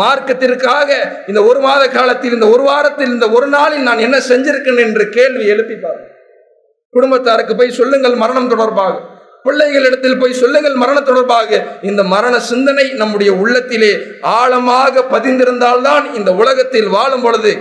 மார்க்கத்திற்காக 0.00 0.88
இந்த 1.26 1.40
ஒரு 1.44 1.60
மாத 1.60 1.82
காலத்தில் 1.88 2.32
இந்த 2.32 2.46
ஒரு 2.48 2.62
வாரத்தில் 2.62 3.12
இந்த 3.12 3.26
ஒரு 3.30 3.46
நாளில் 3.46 3.80
நான் 3.80 3.98
என்ன 3.98 4.16
செஞ்சிருக்கேன் 4.28 4.82
என்று 4.86 5.04
கேள்வி 5.08 5.44
எழுப்பி 5.46 5.74
பாருங்கள். 5.74 6.14
குடும்பத்தாருக்கு 6.94 7.54
போய் 7.56 7.70
சொல்லுங்கள் 7.70 8.14
மரணம் 8.14 8.48
தொடர்பாக. 8.48 8.94
பிள்ளைகளிடத்தில் 9.44 10.18
போய் 10.18 10.32
சொல்லுங்கள் 10.32 10.74
மரண 10.74 11.00
தொடர்பாக. 11.00 11.50
இந்த 11.82 12.02
மரண 12.14 12.34
சிந்தனை 12.50 12.86
நம்முடைய 12.92 13.32
உள்ளத்திலே 13.32 13.92
ஆழமாக 14.20 15.04
பதிந்திருந்தால்தான் 15.10 16.14
இந்த 16.14 16.32
உலகத்தில் 16.32 16.88
வாழும் 16.88 17.24
பொழுது 17.26 17.52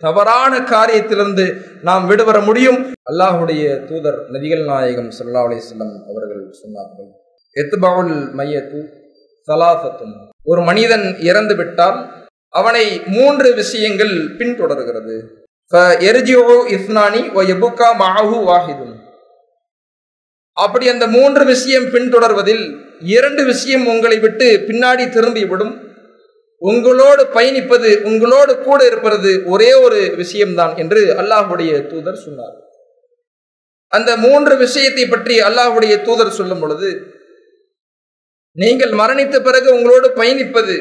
தவறான 0.00 0.58
காரியத்திலிருந்து 0.72 1.46
நாம் 1.88 2.06
விடுபட 2.06 2.38
முடியும். 2.40 2.80
அல்லாஹுடைய 3.10 3.64
தூதர் 3.88 4.20
நபிகள் 4.34 4.64
நாயகம் 4.64 5.10
சல்லா 5.18 5.42
அலிஸ்லம் 5.46 5.94
அவர்கள் 6.10 6.44
சொன்னார்கள். 6.60 7.10
எத்துபவுல் 7.56 8.14
மையத்து 8.40 8.80
சலாசத்தும் 9.48 10.14
ஒரு 10.50 10.60
மனிதன் 10.68 11.06
இறந்து 11.30 11.56
விட்டால் 11.56 11.98
அவனை 12.60 12.84
மூன்று 13.16 13.48
விஷயங்கள் 13.54 14.14
பின்தொடர்கிறது. 14.38 15.16
இஸ்னானி 16.76 17.20
மாஹு 18.02 18.36
வாஹிதும் 18.50 18.94
அப்படி 20.52 20.86
அந்த 20.92 21.06
மூன்று 21.16 21.42
விஷயம் 21.44 21.88
பின்தொடர்வதில் 21.94 22.62
இரண்டு 23.16 23.42
விஷயம் 23.44 23.84
உங்களை 23.86 24.18
விட்டு 24.18 24.46
பின்னாடி 24.68 25.04
திரும்பிவிடும். 25.16 25.74
உங்களோடு 26.62 27.22
பயணிப்பது 27.34 27.90
உங்களோடு 28.10 28.52
கூட 28.58 28.80
இருப்பது 28.86 29.32
ஒரே 29.54 29.70
ஒரு 29.84 29.98
விஷயம்தான் 30.20 30.72
என்று 30.82 31.00
அல்லாஹுடைய 31.20 31.72
தூதர் 31.90 32.24
சொன்னார். 32.24 32.56
அந்த 33.92 34.10
மூன்று 34.24 34.54
விஷயத்தை 34.64 35.04
பற்றி 35.06 35.34
அல்லாஹுடைய 35.48 35.94
தூதர் 36.06 36.36
சொல்லும் 36.38 36.62
பொழுது 36.62 36.90
நீங்கள் 38.56 38.92
மரணித்த 39.00 39.36
பிறகு 39.46 39.68
உங்களோடு 39.76 40.08
பயணிப்பது 40.20 40.76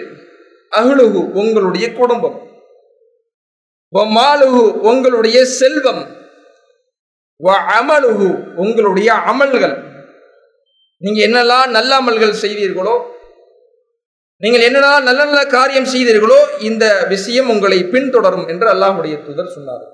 அகுலுகு 0.71 1.21
உங்களுடைய 1.41 1.87
குடும்பம். 1.99 2.37
மாலுகு 4.17 4.63
உங்களுடைய 4.89 5.37
செல்வம். 5.59 6.01
அமலுகு 7.77 8.29
உங்களுடைய 8.63 9.09
அமல்கள். 9.31 9.75
நீங்க 11.01 11.19
என்னெல்லாம் 11.27 11.67
நல்ல 11.77 11.91
அமல்கள் 12.01 12.41
செய்வீர்களோ 12.43 12.95
நீங்கள் 14.37 14.61
என்னென்ன 14.61 14.99
நல்ல 14.99 15.23
நல்ல 15.23 15.45
காரியம் 15.45 15.85
செய்தீர்களோ 15.85 16.59
இந்த 16.59 17.05
விஷயம் 17.09 17.49
உங்களை 17.49 17.83
பின்தொடரும் 17.83 18.47
என்று 18.47 18.67
அல்லாஹுடைய 18.73 19.25
தூதர் 19.25 19.51
சொன்னார். 19.51 19.85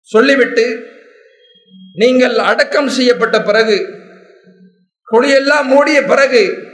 சொல்லிவிட்டு 0.00 0.86
நீங்கள் 1.94 2.38
அடக்கம் 2.38 2.88
செய்யப்பட்ட 2.88 3.42
பிறகு 3.42 3.88
கொடியெல்லாம் 5.12 5.64
மூடிய 5.64 6.02
பிறகு 6.02 6.72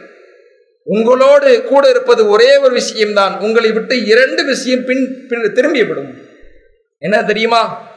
உங்களோடு 0.83 1.65
கூட 1.65 1.89
இருப்பது 1.89 2.29
ஒரே 2.29 2.57
ஒரு 2.57 2.73
விஷயம்தான். 2.73 3.41
உங்களை 3.41 3.73
விட்டு 3.73 4.05
இரண்டு 4.05 4.45
விஷயம் 4.45 4.85
பின் 4.85 5.27
திரும்பிவிடும். 5.31 6.11
என்ன 6.99 7.25
தெரியுமா? 7.25 7.89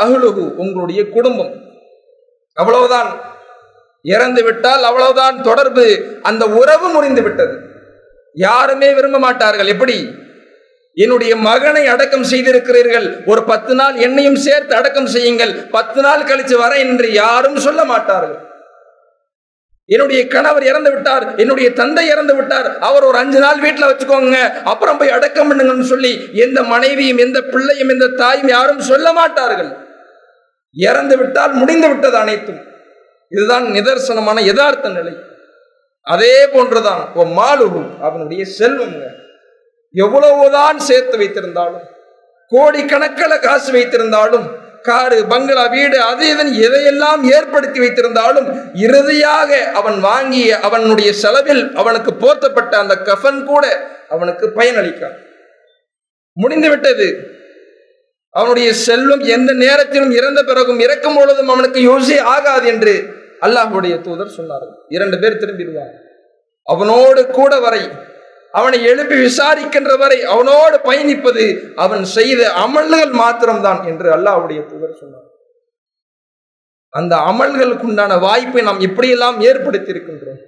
அகுலுகு 0.00 0.54
உங்களுடைய 0.54 1.08
குடும்பம். 1.08 1.62
அவ்வளவுதான். 2.52 3.20
இறந்து 4.02 4.42
விட்டால் 4.42 4.82
அவ்வளவுதான் 4.82 5.42
தொடர்பு. 5.42 6.18
அந்த 6.22 6.46
உறவு 6.46 6.88
முறிந்து 6.88 7.22
விட்டது 7.22 7.67
யாருமே 8.46 8.88
விரும்ப 8.92 9.18
மாட்டார்கள். 9.18 9.66
எப்படி? 9.66 9.96
என்னுடைய 10.94 11.32
மகனை 11.36 11.86
அடக்கம் 11.86 12.30
செய்திருக்கிறீர்கள். 12.32 13.06
ஒரு 13.26 13.42
பத்து 13.44 13.74
நாள் 13.74 13.96
என்னையும் 14.06 14.42
சேர்த்து 14.46 14.74
அடக்கம் 14.74 15.12
செய்யுங்கள். 15.14 15.52
பத்து 15.76 16.00
நாள் 16.00 16.22
கழிச்சு 16.22 16.56
வர 16.56 16.72
என்று 16.78 17.08
யாரும் 17.12 17.58
சொல்ல 17.66 17.84
மாட்டார்கள். 17.84 18.38
என்னுடைய 19.90 20.20
கணவர் 20.26 20.64
இறந்து 20.64 20.90
விட்டார். 20.92 21.24
என்னுடைய 21.36 21.68
தந்தை 21.72 22.06
இறந்து 22.06 22.34
விட்டார். 22.34 22.78
அவர் 22.78 23.04
ஒரு 23.04 23.18
அஞ்சு 23.18 23.38
நாள் 23.38 23.60
வீட்டில் 23.60 23.88
வச்சுக்கோங்க. 23.90 24.38
அப்புறம் 24.62 24.98
போய் 24.98 25.14
அடக்கம் 25.16 25.48
பண்ணுங்கன்னு 25.48 25.90
சொல்லி 25.92 26.12
எந்த 26.32 26.62
மனைவியும் 26.62 27.22
எந்த 27.26 27.40
பிள்ளையும் 27.52 27.88
எந்த 27.88 28.06
தாயும் 28.06 28.48
யாரும் 28.48 28.82
சொல்ல 28.90 29.12
மாட்டார்கள். 29.12 29.70
இறந்து 30.72 31.16
விட்டால் 31.16 31.52
முடிந்து 31.52 31.88
விட்டது 31.88 32.16
அனைத்தும். 32.16 32.60
இதுதான் 33.30 33.64
நிதர்சனமான 33.64 34.40
யதார்த்த 34.50 34.88
நிலை. 34.88 35.14
அதே 36.08 36.34
போன்றுதான். 36.46 37.02
மாலுகு 37.38 37.82
அவனுடைய 38.06 38.42
செல்வங்க. 38.58 39.02
எவ்வளவுதான் 39.94 40.78
சேர்த்து 40.78 41.16
வைத்திருந்தாலும் 41.20 41.84
கோடி 42.52 42.80
கணக்கில் 42.84 43.42
காசு 43.42 43.70
வைத்திருந்தாலும் 43.72 44.46
காரு 44.82 45.16
பங்களா 45.26 45.64
வீடு 45.66 45.96
அது 46.00 46.24
இதன் 46.28 46.52
எதையெல்லாம் 46.66 47.22
ஏற்படுத்தி 47.32 47.78
வைத்திருந்தாலும் 47.80 48.46
இறுதியாக 48.86 49.50
அவன் 49.72 49.98
வாங்கிய 50.00 50.58
அவனுடைய 50.58 51.10
செலவில் 51.22 51.64
அவனுக்கு 51.72 52.12
போர்த்தப்பட்ட 52.14 52.72
அந்த 52.78 52.94
கஃபன் 53.08 53.40
கூட 53.44 53.64
அவனுக்கு 54.08 54.46
பயனளிக்காது 54.56 55.18
முடிந்து 56.36 56.68
விட்டது 56.68 57.08
அவனுடைய 58.34 58.68
செல்வம் 58.86 59.24
எந்த 59.28 59.50
நேரத்திலும் 59.64 60.10
இறந்த 60.10 60.40
பிறகும் 60.44 60.80
இறக்கும் 60.80 61.14
பொழுதும் 61.14 61.48
அவனுக்கு 61.48 61.80
யோசி 61.80 62.16
ஆகாது 62.34 62.66
என்று 62.68 62.94
அல்லாஹுடைய 63.46 63.94
தூதர் 64.06 64.36
சொன்னார்கள் 64.36 64.76
இரண்டு 64.96 65.16
பேர் 65.22 65.40
திரும்பிடுவார் 65.42 65.96
அவனோடு 66.72 67.20
கூட 67.38 67.52
வரை 67.60 67.82
அவனை 68.58 68.78
எழுப்பி 68.90 69.16
விசாரிக்கின்ற 69.26 69.92
வரை 69.98 70.18
அவனோடு 70.32 70.76
பயணிப்பது 70.88 71.44
அவன் 71.84 72.04
செய்த 72.16 72.42
அமல்கள் 72.64 73.12
மாத்திரம்தான் 73.22 73.80
என்று 73.90 74.08
அல்லாஹ்வுடைய 74.16 74.60
தூதர் 74.70 75.00
சொன்னார். 75.00 75.26
அந்த 76.98 77.14
அமல்களுக்கு 77.30 77.86
உண்டான 77.90 78.16
வாய்ப்பை 78.26 78.62
நாம் 78.68 78.84
எப்படியெல்லாம் 78.86 79.38
ஏற்படுத்தி 79.48 79.90
இருக்கின்றோம் 79.94 80.40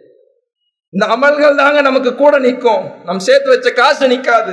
இந்த 0.94 1.04
அமல்கள் 1.14 1.58
தாங்க 1.62 1.80
நமக்கு 1.88 2.10
கூட 2.14 2.34
நிற்கும். 2.38 2.84
நம் 3.04 3.24
சேர்த்து 3.26 3.48
வச்ச 3.50 3.68
காசு 3.72 4.04
நிற்காது. 4.08 4.52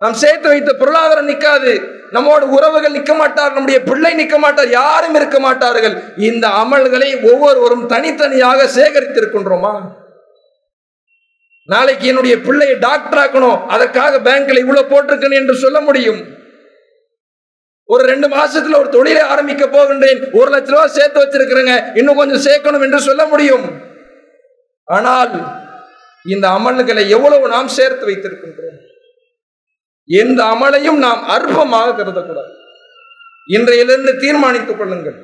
நாம் 0.00 0.18
சேர்த்து 0.22 0.48
வைத்த 0.48 0.72
பொருளாதாரம் 0.72 1.24
நிற்காது 1.24 1.72
நம்மோட 2.12 2.42
உறவுகள் 2.56 2.94
நிற்க 2.96 3.14
மாட்டார் 3.14 3.52
நம்முடைய 3.52 3.82
பிள்ளை 3.82 4.14
நிற்க 4.14 4.38
மாட்டார் 4.38 4.70
யாரும் 4.70 5.14
இருக்க 5.14 5.38
மாட்டார்கள் 5.40 5.94
இந்த 6.28 6.48
அமல்களை 6.62 7.08
ஒவ்வொருவரும் 7.32 7.86
தனித்தனியாக 7.86 8.68
சேகரித்திருக்கின்றோமா? 8.76 9.72
நாளைக்கு 11.64 12.06
என்னுடைய 12.06 12.34
பிள்ளையை 12.40 12.76
டாக்டர் 12.78 13.20
ஆக்கணும் 13.22 13.66
அதற்காக 13.66 14.18
பேங்க்ல 14.18 14.62
இவ்வளவு 14.64 14.90
போட்டிருக்கேன் 14.92 15.38
என்று 15.40 15.54
சொல்ல 15.56 15.80
முடியும். 15.80 16.20
ஒரு 17.84 18.02
ரெண்டு 18.04 18.28
மாசத்துல 18.28 18.78
ஒரு 18.78 18.88
தொழிலை 18.88 19.22
ஆரம்பிக்க 19.32 19.66
போகின்றேன் 19.66 20.20
ஒரு 20.38 20.48
லட்ச 20.54 20.70
ரூபாய் 20.74 20.96
சேர்த்து 20.98 21.22
வச்சிருக்கிறேங்க 21.24 21.74
இன்னும் 21.94 22.16
கொஞ்சம் 22.16 22.44
சேர்க்கணும் 22.48 22.84
என்று 22.86 23.00
சொல்ல 23.00 23.24
முடியும். 23.26 23.66
ஆனால் 24.84 25.32
இந்த 26.24 26.48
அமல்களை 26.48 27.08
எவ்வளவு 27.08 27.48
நாம் 27.48 27.68
சேர்த்து 27.68 28.06
வைத்திருக்கின்றோம்? 28.06 28.78
எந்த 30.08 30.44
அமலையும் 30.44 30.98
நாம் 31.06 31.22
அற்பமாக 31.28 31.94
கருதக்கூடாது. 31.94 32.52
இன்றையிலிருந்து 33.46 34.12
தீர்மானித்துக் 34.18 34.78
கொள்ளுங்கள். 34.78 35.18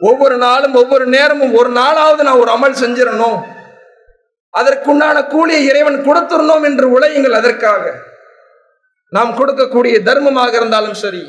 ஒவ்வொரு 0.00 0.36
நாளும் 0.36 0.74
ஒவ்வொரு 0.74 1.06
நேரமும் 1.06 1.52
ஒரு 1.54 1.70
நாளாவது 1.70 2.22
நான் 2.22 2.40
ஒரு 2.44 2.50
அமல் 2.56 2.80
செஞ்சிடணும். 2.82 3.38
அதற்குண்டான 4.54 5.26
கூலியை 5.26 5.64
இறைவன் 5.64 6.04
கொடுத்துடணும் 6.06 6.62
என்று 6.62 6.86
உழையுங்கள் 6.98 7.38
அதற்காக. 7.40 7.84
நாம் 9.08 9.36
கொடுக்கக்கூடிய 9.38 10.02
தர்மமாக 10.02 10.52
இருந்தாலும் 10.56 10.94
சரி 10.94 11.22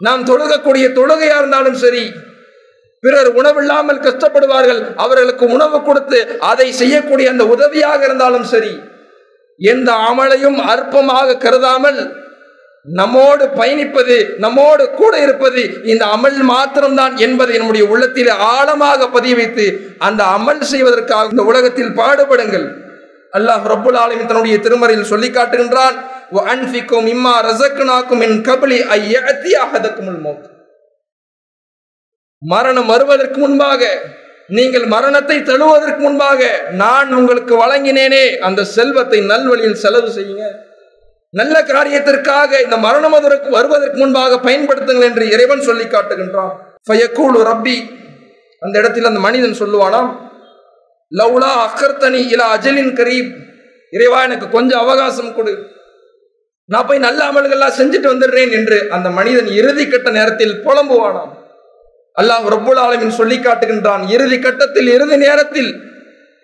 நாம் 0.00 0.22
தொழுகக்கூடிய 0.26 0.86
தொழுகையா 0.92 1.36
இருந்தாலும் 1.38 1.74
சரி 1.74 2.04
பிறர் 3.00 3.30
உணவில்லாமல் 3.34 4.00
கஷ்டப்படுவார்கள் 4.00 4.80
அவர்களுக்கு 4.96 5.44
உணவு 5.46 5.82
கொடுத்து 5.82 6.38
அதை 6.38 6.72
செய்யக்கூடிய 6.72 7.30
அந்த 7.30 7.44
உதவியாக 7.44 8.04
இருந்தாலும் 8.04 8.44
சரி 8.44 8.72
எந்த 9.56 9.92
அமலையும் 9.92 10.58
அற்பமாக 10.58 11.36
கருதாமல் 11.36 12.20
நம்மோடு 12.82 13.46
பயணிப்பது 13.46 14.36
நம்மோடு 14.38 14.90
கூட 14.90 15.18
இருப்பது 15.18 15.84
இந்த 15.84 16.04
அமல் 16.04 16.42
மாத்திரம்தான் 16.42 17.16
என்பதை 17.16 17.58
நம்முடைய 17.58 17.86
உள்ளத்தில் 17.86 18.28
ஆழமாக 18.28 19.08
பதிய 19.08 19.34
வைத்து 19.34 19.94
அந்த 19.98 20.24
அமல் 20.24 20.60
செய்வதற்காக 20.60 21.28
இந்த 21.30 21.42
உலகத்தில் 21.42 21.92
பாடுபடுங்கள். 21.92 22.80
அல்லாஹ் 23.32 23.66
ரபுல் 23.66 23.96
ஆலமின் 23.96 24.26
தன்னுடைய 24.26 24.58
திருமறையில் 24.58 25.04
சொல்லி 25.04 25.28
காட்டுகின்றான் 25.28 25.96
அன்பிக்கும் 26.46 27.06
இம்மா 27.06 27.34
ரசக்குனாக்கும் 27.42 28.20
என் 28.20 28.40
கபலி 28.40 28.80
ஐயத்தி 28.80 29.56
மரணம் 32.40 32.86
வருவதற்கு 32.86 33.40
முன்பாக 33.40 34.00
நீங்கள் 34.48 34.84
மரணத்தை 34.84 35.42
தழுவதற்கு 35.42 35.98
முன்பாக 35.98 36.62
நான் 36.70 37.14
உங்களுக்கு 37.14 37.66
வழங்கினேனே. 37.66 38.36
அந்த 38.36 38.64
செல்வத்தை 38.64 39.20
நல்வழியில் 39.20 39.80
செலவு 39.84 40.08
செய்யுங்க. 40.08 40.44
நல்ல 41.30 41.62
காரியத்திற்காக 41.62 42.62
இந்த 42.64 42.76
மரணம் 42.76 43.12
அதற்கு 43.12 43.50
வருவதற்கு 43.50 43.98
முன்பாக 43.98 44.50
பயன்படுத்துங்கள் 44.50 45.02
என்று 45.02 45.30
இறைவன் 45.30 45.60
சொல்லி 45.60 45.84
காட்டுகின்றான். 45.84 46.50
ஃபயக்கூலு 46.90 47.42
ரப்பி. 47.42 48.00
அந்த 48.60 48.78
இடத்தில் 48.78 49.04
அந்த 49.04 49.20
மனிதன் 49.20 49.56
சொல்லுவானாம் 49.58 50.20
லவ்லா 51.18 51.52
அக்கர்த்தனி 51.66 52.20
இலா 52.34 52.46
அஜலின் 52.56 52.94
கரீப். 52.94 53.36
இறைவா 53.90 54.22
எனக்கு 54.22 54.48
கொஞ்சம் 54.48 54.80
அவகாசம் 54.80 55.34
கொடு. 55.34 55.66
நான் 56.64 56.86
போய் 56.86 56.98
நல்ல 56.98 57.24
அமல்கள்லாம் 57.24 57.78
செஞ்சுட்டு 57.78 58.08
வந்துடுறேன் 58.12 58.52
என்று 58.52 58.86
அந்த 58.90 59.10
மனிதன் 59.10 59.46
இறுதி 59.46 59.88
கட்ட 59.88 60.10
நேரத்தில் 60.10 60.60
புலம்புவானாம். 60.64 61.32
அல்லாஹ் 62.20 62.46
ரப்புல் 62.54 62.80
ஆலமின் 62.84 63.18
சொல்லி 63.20 63.36
காட்டுகின்றான் 63.38 64.02
இறுதி 64.14 64.38
கட்டத்தில் 64.38 64.88
இறுதி 64.96 65.16
நேரத்தில் 65.16 65.70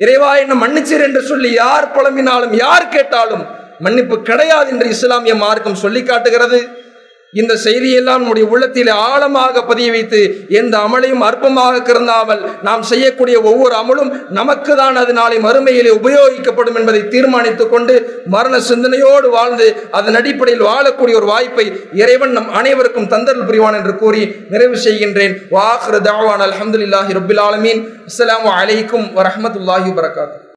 இறைவா 0.00 0.30
என்ன 0.36 0.54
மன்னிச்சீர் 0.54 1.04
என்று 1.06 1.22
சொல்லி 1.22 1.50
யார் 1.52 1.86
புலம்பினாலும் 1.96 2.54
யார் 2.64 2.86
கேட்டாலும் 2.88 3.44
மன்னிப்பு 3.84 4.16
கிடையாது 4.28 4.68
என்று 4.74 4.86
இஸ்லாமிய 4.94 5.34
மார்க்கம் 5.44 5.80
சொல்லி 5.84 6.02
காட்டுகிறது. 6.02 6.58
இந்த 7.34 7.54
செய்தியெல்லாம் 7.64 8.20
நம்முடைய 8.20 8.46
உள்ளத்தில் 8.48 8.90
ஆழமாக 9.08 9.62
பதிய 9.62 9.88
வைத்து 9.90 10.20
எந்த 10.60 10.74
அமலையும் 10.78 11.24
அற்பமாக 11.28 11.82
கருந்தாமல் 11.82 12.42
நாம் 12.62 12.82
செய்யக்கூடிய 12.82 13.36
ஒவ்வொரு 13.42 13.74
அமலும் 13.74 14.10
நமக்கு 14.30 14.74
தான் 14.76 14.96
அது 14.96 15.12
நாளை 15.12 15.38
மறுமையிலே 15.38 15.92
உபயோகிக்கப்படும் 15.98 16.78
என்பதை 16.80 17.02
தீர்மானித்துக் 17.08 17.72
கொண்டு 17.74 17.96
மரண 18.26 18.60
சிந்தனையோடு 18.70 19.28
வாழ்ந்து 19.28 19.68
அதன் 19.90 20.18
அடிப்படையில் 20.20 20.66
வாழக்கூடிய 20.70 21.20
ஒரு 21.20 21.30
வாய்ப்பை 21.34 21.66
இறைவன் 22.02 22.34
நம் 22.38 22.50
அனைவருக்கும் 22.52 23.10
தந்தல் 23.14 23.46
புரிவான் 23.48 23.78
என்று 23.80 23.94
கூறி 23.96 24.24
நிறைவு 24.50 24.76
செய்கின்றேன். 24.86 25.36
வாஹ்ரு 25.56 26.00
தாவான் 26.10 26.44
அலமதுல்லாஹி 26.48 27.18
ரபுல் 27.20 27.44
ஆலமீன். 27.48 27.82
அஸ்லாம் 28.10 28.46
வலைக்கும் 28.50 29.08
வரமத்துல்லாஹி 29.20 29.90
வரகாத்து 29.92 30.47